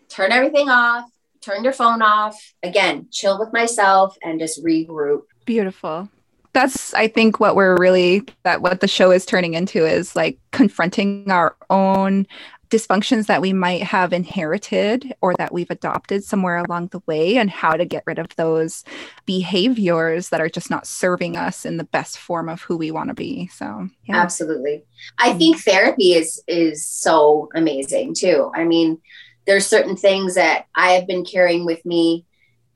[0.09, 1.09] turn everything off,
[1.41, 2.37] turn your phone off.
[2.63, 5.23] Again, chill with myself and just regroup.
[5.45, 6.09] Beautiful.
[6.53, 10.39] That's I think what we're really that what the show is turning into is like
[10.51, 12.27] confronting our own
[12.71, 17.51] dysfunctions that we might have inherited or that we've adopted somewhere along the way and
[17.51, 18.85] how to get rid of those
[19.27, 23.09] behaviors that are just not serving us in the best form of who we want
[23.09, 24.17] to be so yeah.
[24.17, 24.85] absolutely.
[25.19, 25.39] I mm.
[25.39, 28.51] think therapy is is so amazing too.
[28.55, 29.01] I mean
[29.47, 32.25] there's certain things that i have been carrying with me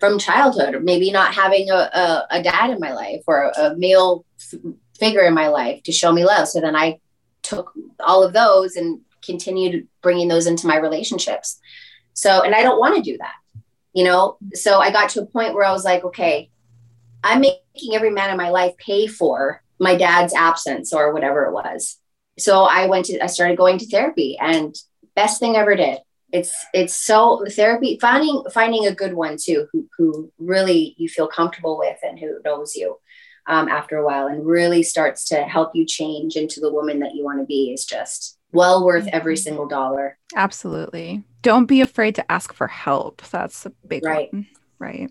[0.01, 3.61] from childhood or maybe not having a, a, a dad in my life or a,
[3.61, 4.59] a male f-
[4.99, 6.49] figure in my life to show me love.
[6.49, 6.99] So then i
[7.43, 11.59] took all of those and continued bringing those into my relationships.
[12.13, 13.35] So, and I don't want to do that,
[13.93, 14.39] you know?
[14.53, 16.51] So I got to a point where I was like, okay,
[17.23, 21.53] I'm making every man in my life pay for my dad's absence or whatever it
[21.53, 21.99] was.
[22.39, 24.75] So I went to, I started going to therapy and
[25.17, 25.99] best thing I ever did.
[26.33, 31.29] It's, it's so therapy, finding, finding a good one too, who, who really you feel
[31.29, 32.99] comfortable with and who knows you
[33.47, 37.15] um, after a while and really starts to help you change into the woman that
[37.15, 39.43] you want to be is just well worth every mm-hmm.
[39.43, 40.19] single dollar.
[40.35, 41.23] Absolutely.
[41.43, 43.23] Don't be afraid to ask for help.
[43.31, 44.33] That's a big right.
[44.33, 44.47] one.
[44.79, 45.11] Right.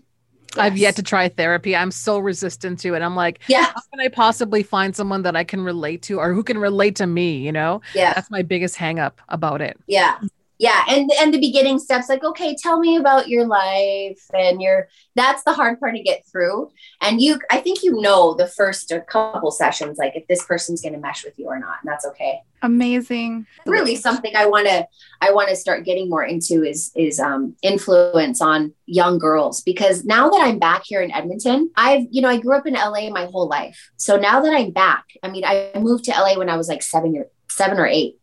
[0.56, 0.64] Yes.
[0.64, 1.74] I've yet to try therapy.
[1.74, 3.02] I'm so resistant to it.
[3.02, 6.32] I'm like, yeah, how can I possibly find someone that I can relate to or
[6.32, 7.38] who can relate to me?
[7.38, 9.76] You know, yeah, that's my biggest hangup about it.
[9.88, 10.18] Yeah,
[10.64, 14.88] yeah and and the beginning steps like okay tell me about your life and your
[15.14, 16.70] that's the hard part to get through.
[17.02, 20.94] And you i think you know the first couple sessions like if this person's going
[20.94, 22.40] to mesh with you or not and that's okay.
[22.62, 23.46] Amazing.
[23.66, 24.86] Really something i want to
[25.20, 29.62] i want to start getting more into is is um influence on young girls.
[29.62, 32.72] Because now that i'm back here in edmonton i've you know i grew up in
[32.72, 33.90] la my whole life.
[33.96, 36.82] So now that i'm back i mean i moved to la when i was like
[36.82, 38.16] seven or seven or eight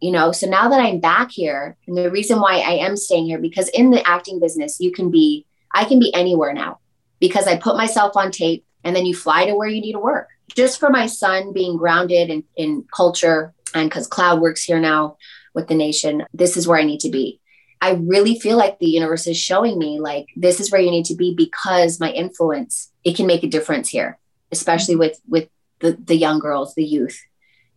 [0.00, 0.32] you know?
[0.32, 3.68] So now that i'm back here and the reason why i am staying here because
[3.68, 6.78] in the acting business you can be i can be anywhere now
[7.20, 9.98] because i put myself on tape and then you fly to where you need to
[9.98, 10.28] work.
[10.54, 15.16] Just for my son being grounded in, in culture and because cloud works here now
[15.54, 17.40] with the nation this is where i need to be.
[17.80, 21.06] I really feel like the universe is showing me like this is where you need
[21.06, 24.18] to be because my influence it can make a difference here
[24.52, 25.48] especially with with
[25.80, 27.20] the, the young girls the youth.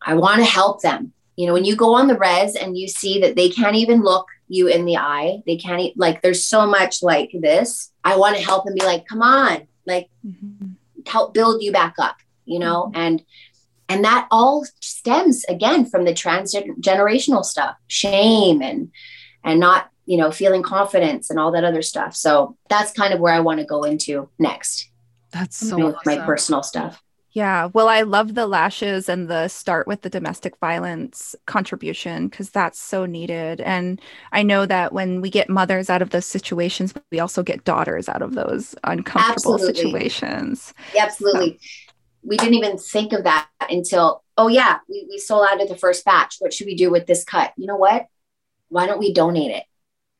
[0.01, 2.87] I want to help them you know when you go on the res and you
[2.87, 6.43] see that they can't even look you in the eye they can't e- like there's
[6.43, 10.71] so much like this i want to help and be like come on like mm-hmm.
[11.05, 12.99] help build you back up you know mm-hmm.
[12.99, 13.23] and
[13.89, 18.91] and that all stems again from the transgenerational stuff shame and
[19.43, 23.19] and not you know feeling confidence and all that other stuff so that's kind of
[23.19, 24.89] where i want to go into next
[25.31, 25.99] that's so awesome.
[26.05, 27.03] my personal stuff
[27.37, 27.69] yeah.
[27.71, 32.79] Well, I love the lashes and the start with the domestic violence contribution because that's
[32.79, 33.61] so needed.
[33.61, 37.63] And I know that when we get mothers out of those situations, we also get
[37.63, 39.75] daughters out of those uncomfortable absolutely.
[39.75, 40.73] situations.
[40.95, 41.59] Yeah, absolutely.
[41.61, 41.93] So.
[42.23, 45.77] We didn't even think of that until, oh, yeah, we, we sold out of the
[45.77, 46.37] first batch.
[46.39, 47.53] What should we do with this cut?
[47.55, 48.07] You know what?
[48.69, 49.65] Why don't we donate it?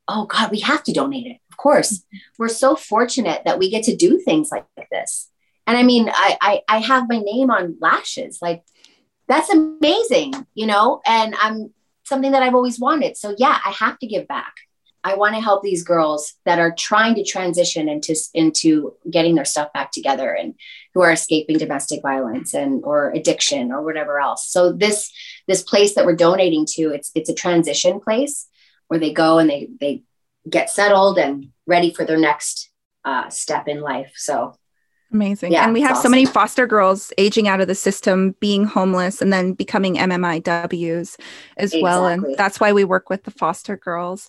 [0.06, 1.38] Oh, God, we have to donate it.
[1.50, 1.98] Of course.
[1.98, 2.16] Mm-hmm.
[2.38, 5.28] We're so fortunate that we get to do things like this
[5.68, 8.38] And I mean, I, I, I have my name on lashes.
[8.40, 8.64] Like
[9.28, 13.18] that's amazing, you know, and I'm something that I've always wanted.
[13.18, 14.54] So yeah, I have to give back.
[15.04, 19.44] I want to help these girls that are trying to transition into into getting their
[19.44, 20.54] stuff back together and
[20.94, 24.48] who are escaping domestic violence and or addiction or whatever else.
[24.50, 25.12] So this
[25.46, 28.48] this place that we're donating to, it's it's a transition place
[28.88, 30.02] where they go and they they
[30.48, 32.70] get settled and ready for their next
[33.04, 34.12] uh, step in life.
[34.16, 34.54] So
[35.10, 35.52] Amazing.
[35.52, 36.02] Yeah, and we have awesome.
[36.02, 41.18] so many foster girls aging out of the system, being homeless, and then becoming MMIWs
[41.56, 41.82] as exactly.
[41.82, 42.06] well.
[42.06, 44.28] And that's why we work with the foster girls.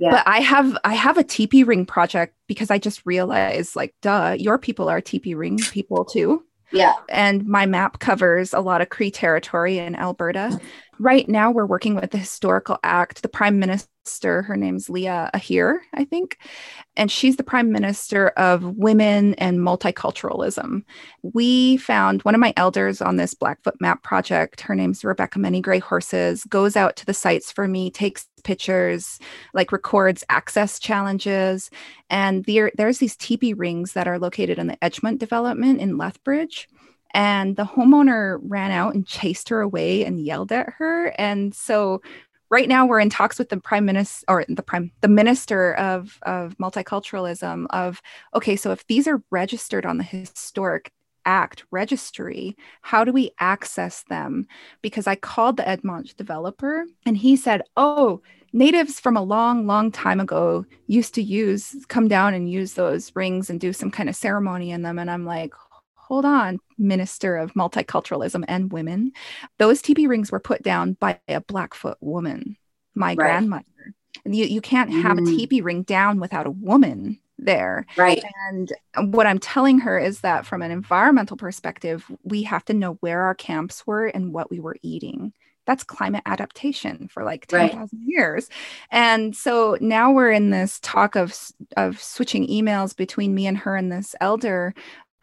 [0.00, 0.10] Yeah.
[0.10, 4.34] But I have I have a teepee ring project because I just realized, like, duh,
[4.36, 6.42] your people are teepee ring people too.
[6.72, 6.94] Yeah.
[7.08, 10.60] And my map covers a lot of Cree territory in Alberta.
[10.98, 13.22] Right now, we're working with the Historical Act.
[13.22, 16.38] The Prime Minister, her name's Leela Aheer, I think,
[16.96, 20.82] and she's the Prime Minister of Women and Multiculturalism.
[21.22, 24.60] We found one of my elders on this Blackfoot Map project.
[24.62, 29.18] Her name's Rebecca Many Gray Horses, goes out to the sites for me, takes pictures,
[29.54, 31.70] like records access challenges.
[32.10, 36.68] And there, there's these teepee rings that are located in the Edgemont development in Lethbridge
[37.16, 42.02] and the homeowner ran out and chased her away and yelled at her and so
[42.50, 46.18] right now we're in talks with the prime minister or the prime the minister of
[46.22, 48.00] of multiculturalism of
[48.34, 50.92] okay so if these are registered on the historic
[51.24, 54.46] act registry how do we access them?
[54.80, 58.22] Because i called the edmont developer and he said oh
[58.52, 63.14] natives from a long long time ago used to use come down and use those
[63.14, 64.98] rings and do some kind of ceremony in them.
[64.98, 65.52] And i'm like
[66.06, 69.12] hold on, Minister of Multiculturalism and Women.
[69.58, 72.56] Those teepee rings were put down by a Blackfoot woman,
[72.94, 73.16] my right.
[73.16, 73.64] grandmother.
[74.24, 75.22] And you, you can't have mm.
[75.22, 77.86] a teepee ring down without a woman there.
[77.96, 78.22] Right.
[78.48, 78.72] And
[79.12, 83.22] what I'm telling her is that from an environmental perspective, we have to know where
[83.22, 85.32] our camps were and what we were eating.
[85.66, 87.88] That's climate adaptation for like 10,000 right.
[87.92, 88.48] years.
[88.92, 91.36] And so now we're in this talk of,
[91.76, 94.72] of switching emails between me and her and this elder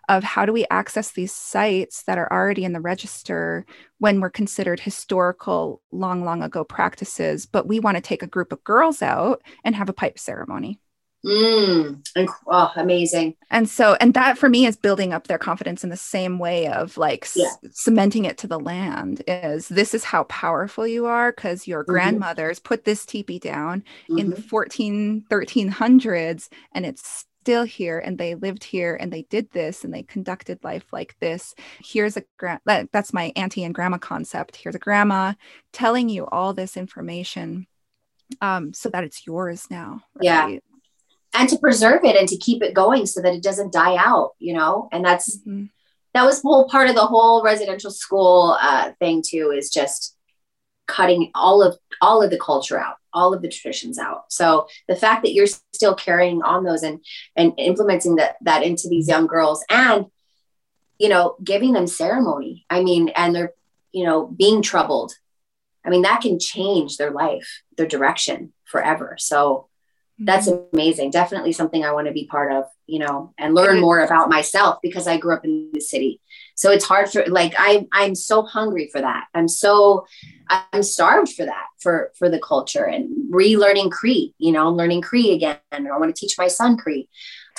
[0.10, 3.66] of how do we access these sites that are already in the register
[4.00, 8.52] when we're considered historical long long ago practices but we want to take a group
[8.52, 10.80] of girls out and have a pipe ceremony
[11.26, 12.02] mm,
[12.48, 15.98] oh, amazing and so and that for me is building up their confidence in the
[15.98, 17.50] same way of like yeah.
[17.62, 21.84] c- cementing it to the land is this is how powerful you are because your
[21.84, 21.92] mm-hmm.
[21.92, 24.18] grandmothers put this teepee down mm-hmm.
[24.18, 29.52] in the 14 1300s and it's still here and they lived here and they did
[29.52, 31.54] this and they conducted life like this.
[31.84, 34.56] Here's a gra- that, that's my auntie and grandma concept.
[34.56, 35.34] Here's a grandma
[35.74, 37.68] telling you all this information
[38.40, 40.06] um, so that it's yours now.
[40.16, 40.24] Right?
[40.24, 40.58] Yeah.
[41.34, 44.36] And to preserve it and to keep it going so that it doesn't die out,
[44.40, 44.88] you know?
[44.94, 45.66] And that's, mm-hmm.
[46.14, 50.13] that was whole part of the whole residential school uh, thing too, is just
[50.88, 54.32] cutting all of all of the culture out all of the traditions out.
[54.32, 57.00] So the fact that you're still carrying on those and
[57.36, 60.08] and implementing that that into these young girls and
[60.98, 63.52] you know giving them ceremony i mean and they're
[63.92, 65.12] you know being troubled
[65.84, 69.16] i mean that can change their life their direction forever.
[69.20, 69.68] So
[70.20, 70.66] that's mm-hmm.
[70.74, 71.12] amazing.
[71.12, 74.80] Definitely something i want to be part of you know and learn more about myself
[74.82, 76.20] because i grew up in the city
[76.56, 80.06] so it's hard for like i i'm so hungry for that i'm so
[80.50, 85.32] i'm starved for that for for the culture and relearning cree you know learning cree
[85.32, 87.08] again and i want to teach my son cree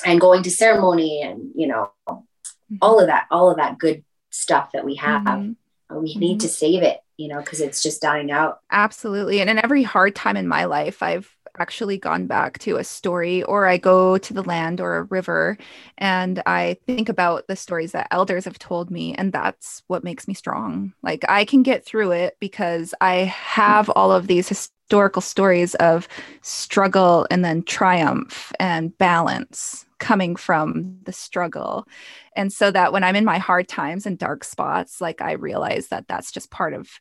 [0.05, 2.77] and going to ceremony and you know mm-hmm.
[2.83, 5.97] all of that all of that good stuff that we have mm-hmm.
[5.97, 6.39] we need mm-hmm.
[6.39, 10.15] to save it you know because it's just dying out absolutely and in every hard
[10.15, 14.35] time in my life i've actually gone back to a story or I go to
[14.35, 15.57] the land or a river
[15.99, 20.27] and I think about the stories that elders have told me and that's what makes
[20.27, 20.93] me strong.
[21.03, 26.09] Like I can get through it because I have all of these historical stories of
[26.43, 31.89] struggle and then triumph and balance coming from the struggle.
[32.37, 35.89] And so that when I'm in my hard times and dark spots, like I realize
[35.89, 37.01] that that's just part of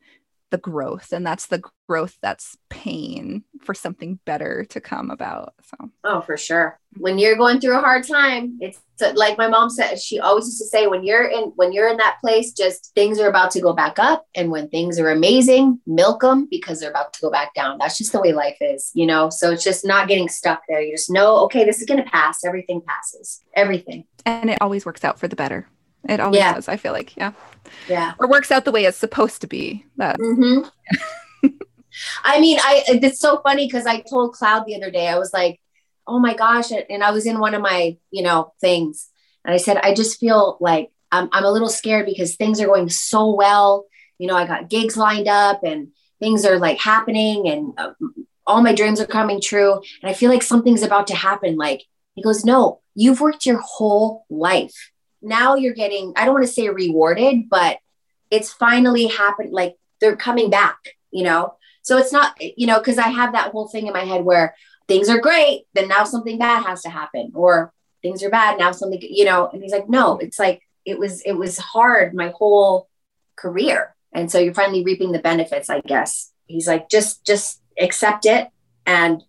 [0.53, 5.89] the growth and that's the growth that's pain for something better to come about so.
[6.03, 6.79] Oh for sure.
[6.97, 8.79] When you're going through a hard time it's
[9.15, 11.97] like my mom said she always used to say when you're in when you're in
[11.97, 15.81] that place just things are about to go back up and when things are amazing
[15.87, 17.79] milk them because they're about to go back down.
[17.79, 19.31] That's just the way life is you know?
[19.31, 20.81] So it's just not getting stuck there.
[20.81, 22.45] You just know okay this is going to pass.
[22.45, 23.41] Everything passes.
[23.55, 24.05] Everything.
[24.23, 25.67] And it always works out for the better
[26.07, 26.53] it always yeah.
[26.53, 26.67] does.
[26.67, 27.33] I feel like, yeah,
[27.87, 29.85] yeah, or works out the way it's supposed to be.
[29.97, 30.19] That.
[30.19, 31.47] Mm-hmm.
[32.23, 35.07] I mean, I it's so funny because I told Cloud the other day.
[35.07, 35.59] I was like,
[36.07, 39.09] "Oh my gosh!" And I was in one of my, you know, things,
[39.45, 42.65] and I said, "I just feel like I'm, I'm a little scared because things are
[42.65, 43.85] going so well.
[44.17, 45.89] You know, I got gigs lined up and
[46.19, 47.93] things are like happening and uh,
[48.47, 49.73] all my dreams are coming true.
[50.01, 51.55] And I feel like something's about to happen.
[51.55, 51.83] Like,
[52.15, 54.91] he goes, No, you've worked your whole life.
[55.23, 57.77] Now you're getting, I don't want to say rewarded, but
[58.29, 59.51] it's finally happened.
[59.51, 60.77] Like, they're coming back,
[61.11, 61.55] you know?
[61.81, 64.55] So it's not, you know, because I have that whole thing in my head where
[64.87, 68.71] things are great, then now something bad has to happen, or things are bad, now
[68.71, 72.33] something, you know, and he's like, no, it's like, it was, it was hard my
[72.37, 72.89] whole
[73.37, 73.95] career.
[74.11, 76.31] And so you're finally reaping the benefits, I guess.
[76.47, 78.49] He's like, just, just accept it
[78.85, 79.23] and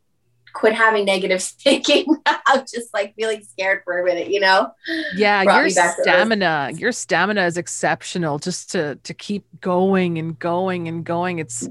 [0.55, 2.07] quit having negative thinking.
[2.24, 4.72] I'm just like feeling scared for a minute, you know?
[5.14, 11.05] Yeah, your stamina, your stamina is exceptional just to to keep going and going and
[11.05, 11.40] going.
[11.40, 11.68] It's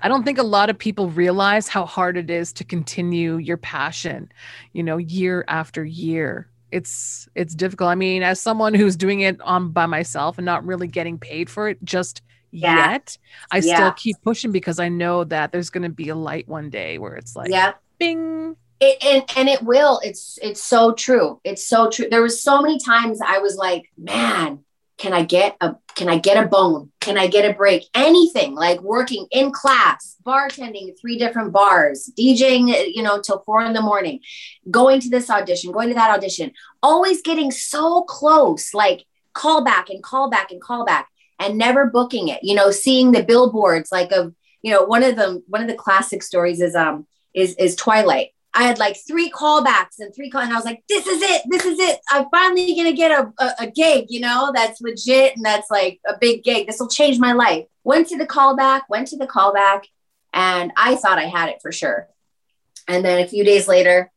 [0.00, 3.56] I don't think a lot of people realize how hard it is to continue your
[3.56, 4.30] passion,
[4.72, 6.48] you know, year after year.
[6.70, 7.88] It's it's difficult.
[7.88, 11.48] I mean, as someone who's doing it on by myself and not really getting paid
[11.48, 12.92] for it just yeah.
[12.92, 13.18] yet,
[13.50, 13.76] I yeah.
[13.76, 16.98] still keep pushing because I know that there's going to be a light one day
[16.98, 18.56] where it's like yeah bing.
[18.78, 20.00] It, and and it will.
[20.04, 21.40] It's it's so true.
[21.44, 22.08] It's so true.
[22.10, 24.60] There was so many times i was like man
[24.98, 26.92] can i get a can i get a bone?
[27.00, 27.84] Can i get a break?
[27.94, 33.72] Anything like working in class bartending three different bars djing you know till four in
[33.72, 34.20] the morning
[34.70, 36.50] going to this audition going to that audition
[36.82, 41.86] always getting so close like call back and call back and call back and never
[41.86, 42.40] booking it.
[42.42, 45.74] You know seeing the billboards like of you know one of them one of the
[45.74, 48.30] classic stories is um is is Twilight.
[48.54, 51.42] I had like three callbacks and three call, and I was like, "This is it.
[51.48, 52.00] This is it.
[52.10, 56.00] I'm finally gonna get a, a, a gig, you know, that's legit and that's like
[56.08, 56.66] a big gig.
[56.66, 58.82] This will change my life." Went to the callback.
[58.88, 59.82] Went to the callback,
[60.32, 62.08] and I thought I had it for sure.
[62.88, 64.10] And then a few days later,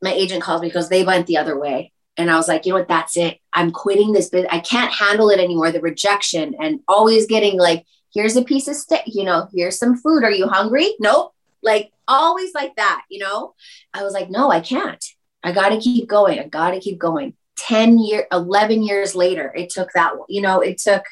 [0.00, 2.72] my agent calls me because they went the other way, and I was like, "You
[2.72, 2.88] know what?
[2.88, 3.38] That's it.
[3.52, 4.50] I'm quitting this business.
[4.50, 5.70] I can't handle it anymore.
[5.70, 7.84] The rejection and always getting like."
[8.14, 10.24] Here's a piece of steak, you know, here's some food.
[10.24, 10.94] Are you hungry?
[10.98, 13.54] Nope like always like that, you know?
[13.94, 15.04] I was like, no, I can't.
[15.42, 16.38] I got to keep going.
[16.38, 17.34] I got to keep going.
[17.58, 21.04] 10 year 11 years later, it took that, you know, it took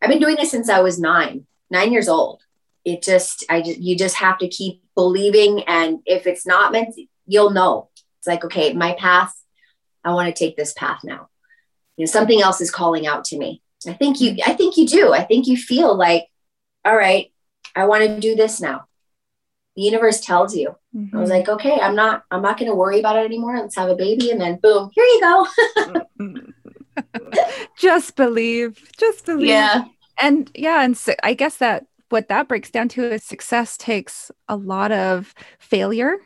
[0.00, 2.42] I've been doing this since I was 9, 9 years old.
[2.84, 6.94] It just I just you just have to keep believing and if it's not meant
[7.26, 7.88] you'll know.
[8.18, 9.34] It's like, okay, my path
[10.04, 11.28] I want to take this path now.
[11.96, 13.62] You know, something else is calling out to me.
[13.86, 15.12] I think you I think you do.
[15.12, 16.26] I think you feel like
[16.84, 17.32] all right,
[17.74, 18.84] I want to do this now
[19.76, 20.76] the universe tells you.
[20.94, 21.16] Mm-hmm.
[21.16, 21.38] I was mm-hmm.
[21.38, 23.58] like, okay, I'm not, I'm not going to worry about it anymore.
[23.58, 24.30] Let's have a baby.
[24.30, 27.02] And then boom, here you go.
[27.78, 29.48] just believe, just believe.
[29.48, 29.84] Yeah.
[30.20, 30.82] And yeah.
[30.84, 34.92] And so I guess that what that breaks down to is success takes a lot
[34.92, 36.18] of failure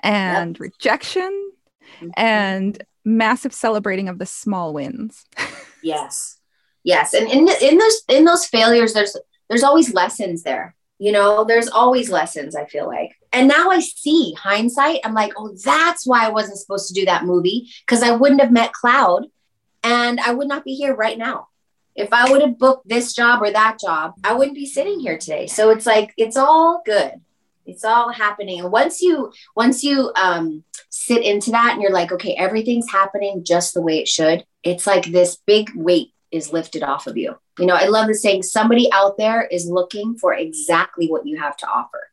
[0.00, 0.60] and yep.
[0.60, 1.52] rejection
[1.96, 2.10] mm-hmm.
[2.16, 5.24] and massive celebrating of the small wins.
[5.82, 6.38] yes.
[6.84, 7.14] Yes.
[7.14, 9.16] And in, in those, in those failures, there's,
[9.48, 13.16] there's always lessons there you know, there's always lessons, I feel like.
[13.32, 15.00] And now I see hindsight.
[15.04, 18.40] I'm like, oh, that's why I wasn't supposed to do that movie because I wouldn't
[18.40, 19.26] have met Cloud
[19.84, 21.48] and I would not be here right now.
[21.94, 25.18] If I would have booked this job or that job, I wouldn't be sitting here
[25.18, 25.46] today.
[25.46, 27.12] So it's like, it's all good.
[27.66, 28.60] It's all happening.
[28.60, 33.44] And once you, once you um, sit into that and you're like, okay, everything's happening
[33.44, 37.36] just the way it should, it's like this big weight is lifted off of you.
[37.58, 41.38] You know, I love the saying somebody out there is looking for exactly what you
[41.38, 42.08] have to offer.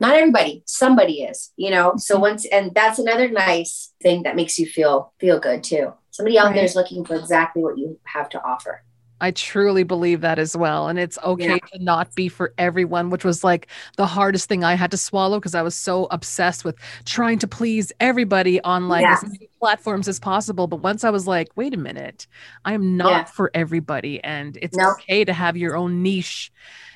[0.00, 1.94] Not everybody, somebody is, you know.
[1.96, 2.22] So mm-hmm.
[2.22, 5.92] once and that's another nice thing that makes you feel feel good too.
[6.10, 6.54] Somebody out right.
[6.54, 8.82] there is looking for exactly what you have to offer.
[9.20, 10.88] I truly believe that as well.
[10.88, 11.58] And it's okay yeah.
[11.72, 13.66] to not be for everyone, which was like
[13.96, 17.48] the hardest thing I had to swallow because I was so obsessed with trying to
[17.48, 19.24] please everybody on like yes.
[19.24, 20.66] as many platforms as possible.
[20.66, 22.26] But once I was like, wait a minute,
[22.64, 23.24] I am not yeah.
[23.24, 24.22] for everybody.
[24.22, 24.92] And it's no.
[24.92, 26.52] okay to have your own niche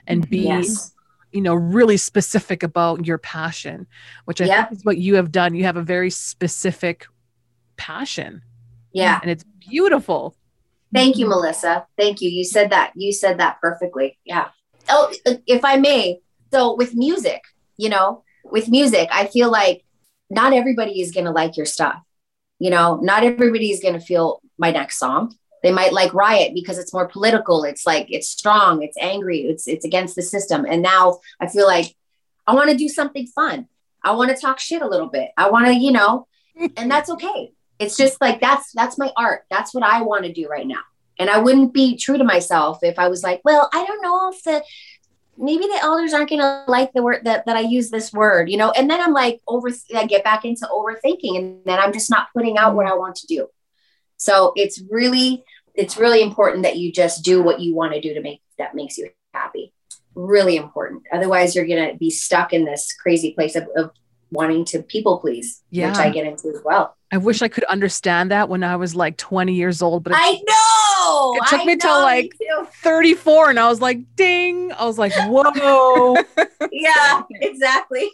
[0.06, 0.40] and be.
[0.40, 0.94] Yes.
[1.34, 3.86] You know, really specific about your passion,
[4.26, 4.64] which I yeah.
[4.66, 5.54] think is what you have done.
[5.54, 7.06] You have a very specific
[7.78, 8.42] passion.
[8.92, 9.18] Yeah.
[9.22, 10.36] And it's beautiful.
[10.92, 11.86] Thank you, Melissa.
[11.96, 12.28] Thank you.
[12.28, 12.92] You said that.
[12.94, 14.18] You said that perfectly.
[14.24, 14.48] Yeah.
[14.88, 15.12] Oh,
[15.46, 16.20] if I may.
[16.52, 17.42] So with music,
[17.78, 19.84] you know, with music, I feel like
[20.28, 21.96] not everybody is going to like your stuff.
[22.58, 25.34] You know, not everybody is going to feel my next song.
[25.62, 27.64] They might like Riot because it's more political.
[27.64, 30.66] It's like it's strong, it's angry, it's it's against the system.
[30.68, 31.94] And now I feel like
[32.46, 33.68] I want to do something fun.
[34.04, 35.30] I want to talk shit a little bit.
[35.36, 36.26] I want to, you know,
[36.76, 37.52] and that's okay
[37.82, 40.80] it's just like that's that's my art that's what i want to do right now
[41.18, 44.30] and i wouldn't be true to myself if i was like well i don't know
[44.30, 44.62] if the
[45.38, 48.50] maybe the elders aren't going to like the word that, that i use this word
[48.50, 51.92] you know and then i'm like over i get back into overthinking and then i'm
[51.92, 53.48] just not putting out what i want to do
[54.16, 55.42] so it's really
[55.74, 58.74] it's really important that you just do what you want to do to make that
[58.74, 59.72] makes you happy.
[60.14, 61.04] Really important.
[61.12, 63.90] Otherwise, you're gonna be stuck in this crazy place of, of
[64.30, 65.88] wanting to people please, Yeah.
[65.88, 66.96] which I get into as well.
[67.12, 70.32] I wish I could understand that when I was like 20 years old, but I
[70.32, 71.34] know.
[71.36, 72.48] It took I me till, like- me
[72.82, 74.72] 34 and I was like, ding.
[74.72, 76.16] I was like, whoa.
[76.72, 78.10] yeah, exactly.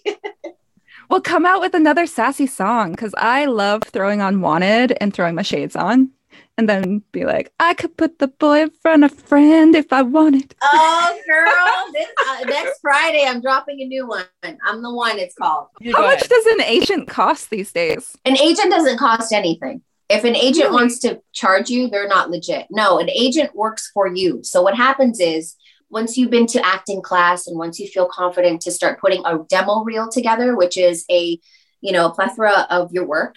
[1.09, 5.34] Well, come out with another sassy song because I love throwing on Wanted and throwing
[5.36, 6.11] my shades on
[6.59, 10.02] and then be like, I could put the boy in front of friend if I
[10.02, 10.54] wanted.
[10.70, 14.24] Oh, girl, this, uh, next Friday I'm dropping a new one.
[14.42, 15.18] I'm the one.
[15.18, 15.68] It's called.
[15.80, 16.28] You How much ahead.
[16.28, 18.14] does an agent cost these days?
[18.26, 19.82] An agent doesn't cost anything.
[20.09, 20.74] If an agent Really?
[20.74, 22.66] wants to charge you, they're not legit.
[22.70, 24.40] No, an agent works for you.
[24.42, 25.54] So what happens is
[25.90, 29.38] once you've been to acting class and once you feel confident to start putting a
[29.48, 31.38] demo reel together, which is a,
[31.80, 33.36] you know, a plethora of your work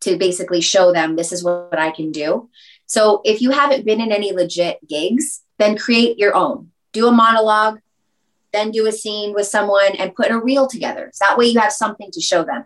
[0.00, 2.48] to basically show them this is what I can do.
[2.86, 6.70] So if you haven't been in any legit gigs, then create your own.
[6.92, 7.80] Do a monologue,
[8.52, 11.10] then do a scene with someone and put a reel together.
[11.12, 12.64] So that way you have something to show them.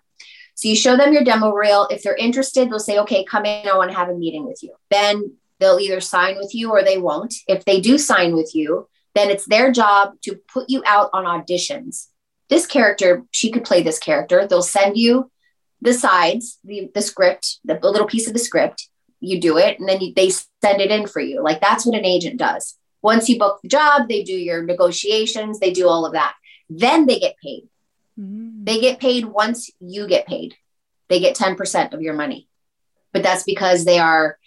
[0.55, 1.89] So you show them your demo reel.
[1.91, 3.69] If they're interested, they'll say, okay, come in.
[3.69, 4.75] I want to have a meeting with you.
[4.91, 7.35] Then they'll either sign with you or they won't.
[7.49, 11.25] If they do sign with you, then it's their job to put you out on
[11.25, 12.09] auditions.
[12.49, 14.47] This character, she could play this character.
[14.47, 15.31] They'll send you
[15.85, 18.89] the sides, the, the script, the, little piece of the script.
[19.21, 21.43] You do it and then you, they send it in for you.
[21.43, 22.77] Like that's what an agent does.
[23.03, 26.35] Once you book the job, they do your negotiations, they do all of that.
[26.69, 27.69] Then they get paid.
[28.19, 28.65] Mm.
[28.65, 30.55] They get paid once you get paid.
[31.09, 32.49] They get 10% of your money.
[33.13, 34.39] But that's because they are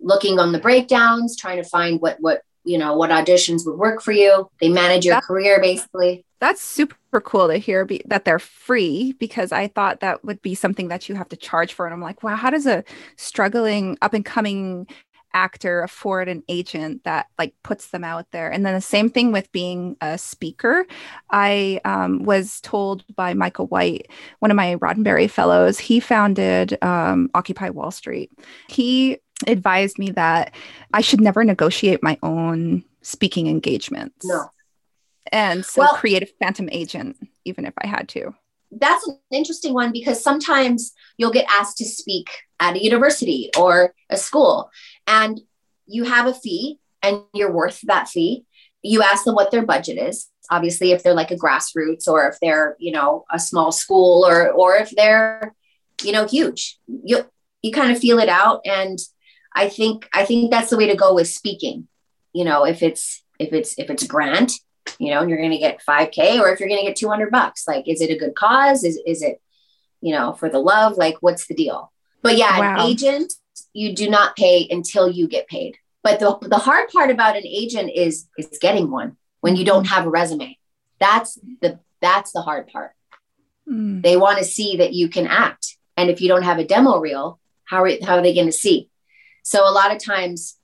[0.00, 4.00] looking on the breakdowns, trying to find what what you know what auditions would work
[4.00, 4.48] for you.
[4.60, 6.24] They manage your That- career basically.
[6.40, 10.54] That's super cool to hear be- that they're free because I thought that would be
[10.54, 11.86] something that you have to charge for.
[11.86, 12.84] And I'm like, wow, how does a
[13.16, 14.86] struggling up and coming
[15.34, 18.50] actor afford an agent that like puts them out there?
[18.50, 20.86] And then the same thing with being a speaker.
[21.30, 24.08] I um, was told by Micah White,
[24.38, 28.30] one of my Roddenberry fellows, he founded um, Occupy Wall Street.
[28.68, 30.54] He advised me that
[30.92, 34.50] I should never negotiate my own speaking engagements No.
[35.32, 38.34] And so Well- create a phantom agent even if i had to
[38.70, 42.28] That's an interesting one because sometimes you'll get asked to speak
[42.60, 44.70] at a university or a school
[45.06, 45.40] and
[45.86, 48.44] you have a fee and you're worth that fee.
[48.82, 50.28] You ask them what their budget is.
[50.50, 54.50] Obviously, if they're like a grassroots or if they're, you know, a small school or
[54.50, 55.54] or if they're,
[56.02, 56.78] you know, huge.
[56.86, 57.26] You
[57.62, 58.60] you kind of feel it out.
[58.64, 58.98] And
[59.54, 61.88] I think I think that's the way to go with speaking.
[62.32, 64.52] You know, if it's if it's if it's grant,
[64.98, 67.30] you know, and you're going to get 5k or if you're going to get 200
[67.30, 68.84] bucks, like, is it a good cause?
[68.84, 69.40] Is, is it,
[70.00, 70.96] you know, for the love?
[70.96, 71.92] Like, what's the deal?
[72.22, 72.74] But yeah, Wow.
[72.74, 73.32] an agent,
[73.72, 75.76] you do not pay until you get paid.
[76.02, 79.86] But the, the hard part about an agent is, is getting one when you don't
[79.86, 80.56] have a resume.
[81.00, 82.92] That's the, that's the hard part.
[83.68, 84.02] Mm.
[84.02, 85.76] They want to see that you can act.
[85.96, 88.52] And if you don't have a demo reel, how are, how are they going to
[88.52, 88.88] see?
[89.42, 90.56] So a lot of times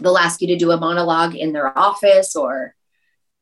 [0.00, 2.74] they'll ask you to do a monologue in their office or,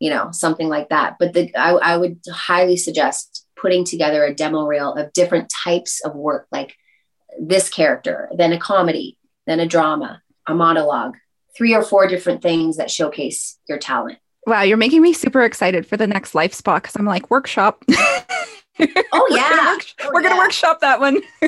[0.03, 1.17] you know, something like that.
[1.21, 6.01] But the, I, I would highly suggest putting together a demo reel of different types
[6.05, 6.75] of work, like
[7.41, 11.15] this character, then a comedy, then a drama, a monologue,
[11.57, 14.19] three or four different things that showcase your talent.
[14.47, 17.85] wow you're making me super excited for the next life spot because i'm like workshop
[18.81, 19.73] Oh, We're gonna yeah.
[19.75, 21.21] work- Oh, we're gonna workshop that one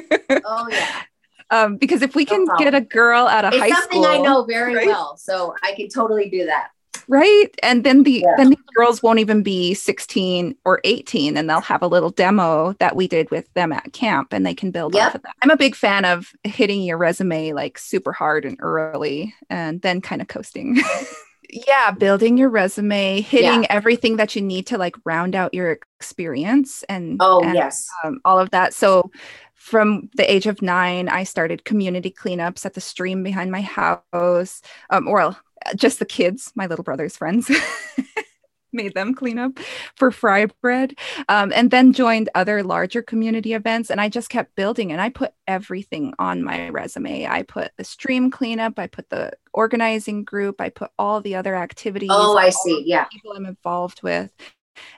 [0.44, 1.02] Oh, yeah.
[1.50, 2.64] um, because if we No can problem.
[2.64, 4.86] get a girl out of It's high something school I know very right?
[4.86, 5.16] well.
[5.16, 6.68] So I could totally do that.
[7.08, 8.34] Right and then the Yeah.
[8.36, 12.72] then the girls won't even be 16 or 18 and they'll have a little demo
[12.80, 15.06] that we did with them at camp and they can build Yep.
[15.06, 18.56] off of that i'm a big fan of hitting your resume like super hard and
[18.60, 20.78] early and then kind of coasting
[21.50, 26.82] yeah building your resume hitting everything that you need to like round out your experience
[26.88, 27.86] and Oh, and, yes.
[28.04, 29.10] um, all of that so
[29.54, 34.62] from the age of nine i started community cleanups at the stream behind my house
[34.90, 35.36] um, or
[35.76, 37.50] just the kids my little brother's friends
[38.72, 39.52] made them clean up
[39.94, 40.94] for fry bread
[41.28, 43.88] um, and then joined other larger community events.
[43.88, 47.24] And i just kept building and i put everything on my resume.
[47.26, 51.54] I put the stream cleanup i put the organizing group i put all the other
[51.54, 52.82] activities Oh, I see.
[52.84, 53.04] Yeah.
[53.04, 54.32] people i'm involved with.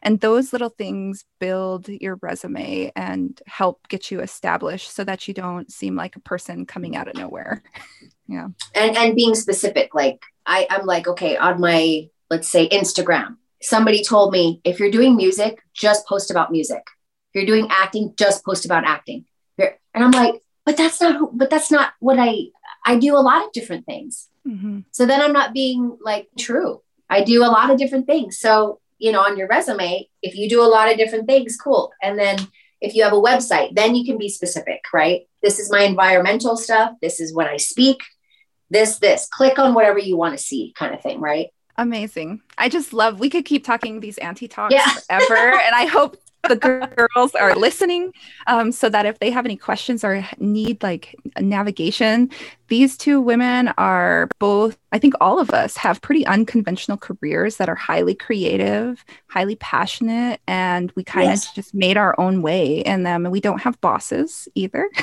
[0.02, 5.34] And those little things build your resume and help get you established so that you
[5.34, 7.62] don't seem like a person coming out of nowhere.
[8.28, 8.48] Yeah.
[8.74, 14.02] And and being specific like i i'm like okay on my let's say instagram somebody
[14.02, 16.82] told me if you're doing music just post about music
[17.30, 19.24] if you're doing acting just post about acting
[19.58, 22.48] You're- and i'm like but that's not who, but that's not what i
[22.86, 24.28] I do a lot of different things.
[24.46, 24.80] Mm-hmm.
[24.92, 26.80] So then I'm not being like true.
[27.10, 28.38] I do a lot of different things.
[28.38, 31.92] So, you know, on your resume, if you do a lot of different things, cool.
[32.00, 32.38] And then
[32.80, 35.22] if you have a website, then you can be specific, right?
[35.42, 36.92] This is my environmental stuff.
[37.02, 38.02] This is when I speak.
[38.70, 41.48] This, this, click on whatever you want to see, kind of thing, right?
[41.78, 42.40] Amazing.
[42.58, 44.90] I just love, we could keep talking these anti talks yeah.
[45.06, 45.36] forever.
[45.36, 46.16] and I hope
[46.48, 48.12] the girls are listening
[48.46, 52.30] um, so that if they have any questions or need like navigation,
[52.68, 57.68] these two women are both, I think all of us have pretty unconventional careers that
[57.68, 61.52] are highly creative, highly passionate, and we kind of yes.
[61.52, 63.26] just made our own way in them.
[63.26, 64.88] And we don't have bosses either.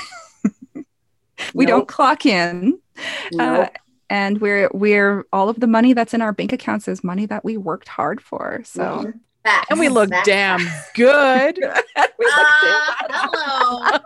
[1.53, 1.71] we nope.
[1.71, 2.79] don't clock in.
[2.97, 3.01] Uh,
[3.31, 3.67] nope.
[3.67, 3.79] Uh,
[4.09, 7.43] and we're we're all of the money that's in our bank accounts is money that
[7.43, 8.61] we worked hard for.
[8.63, 9.17] So mm-hmm.
[9.43, 9.67] Facts.
[9.69, 10.25] And we look Facts.
[10.25, 10.59] damn
[10.95, 11.57] good.
[11.57, 13.99] we look uh, hello.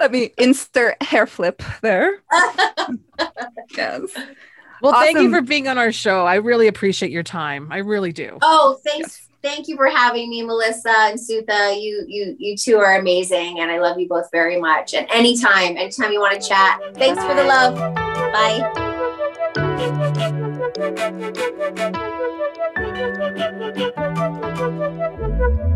[0.00, 2.22] Let me insert hair flip there.
[3.76, 4.10] yes.
[4.82, 5.04] Well, awesome.
[5.04, 6.26] thank you for being on our show.
[6.26, 7.68] I really appreciate your time.
[7.70, 8.36] I really do.
[8.42, 9.20] Oh, thanks.
[9.20, 9.23] Yes.
[9.44, 11.76] Thank you for having me, Melissa and Suta.
[11.78, 14.94] You you you two are amazing, and I love you both very much.
[14.94, 17.76] And anytime, anytime you want to chat, thanks for the love.
[18.32, 18.62] Bye.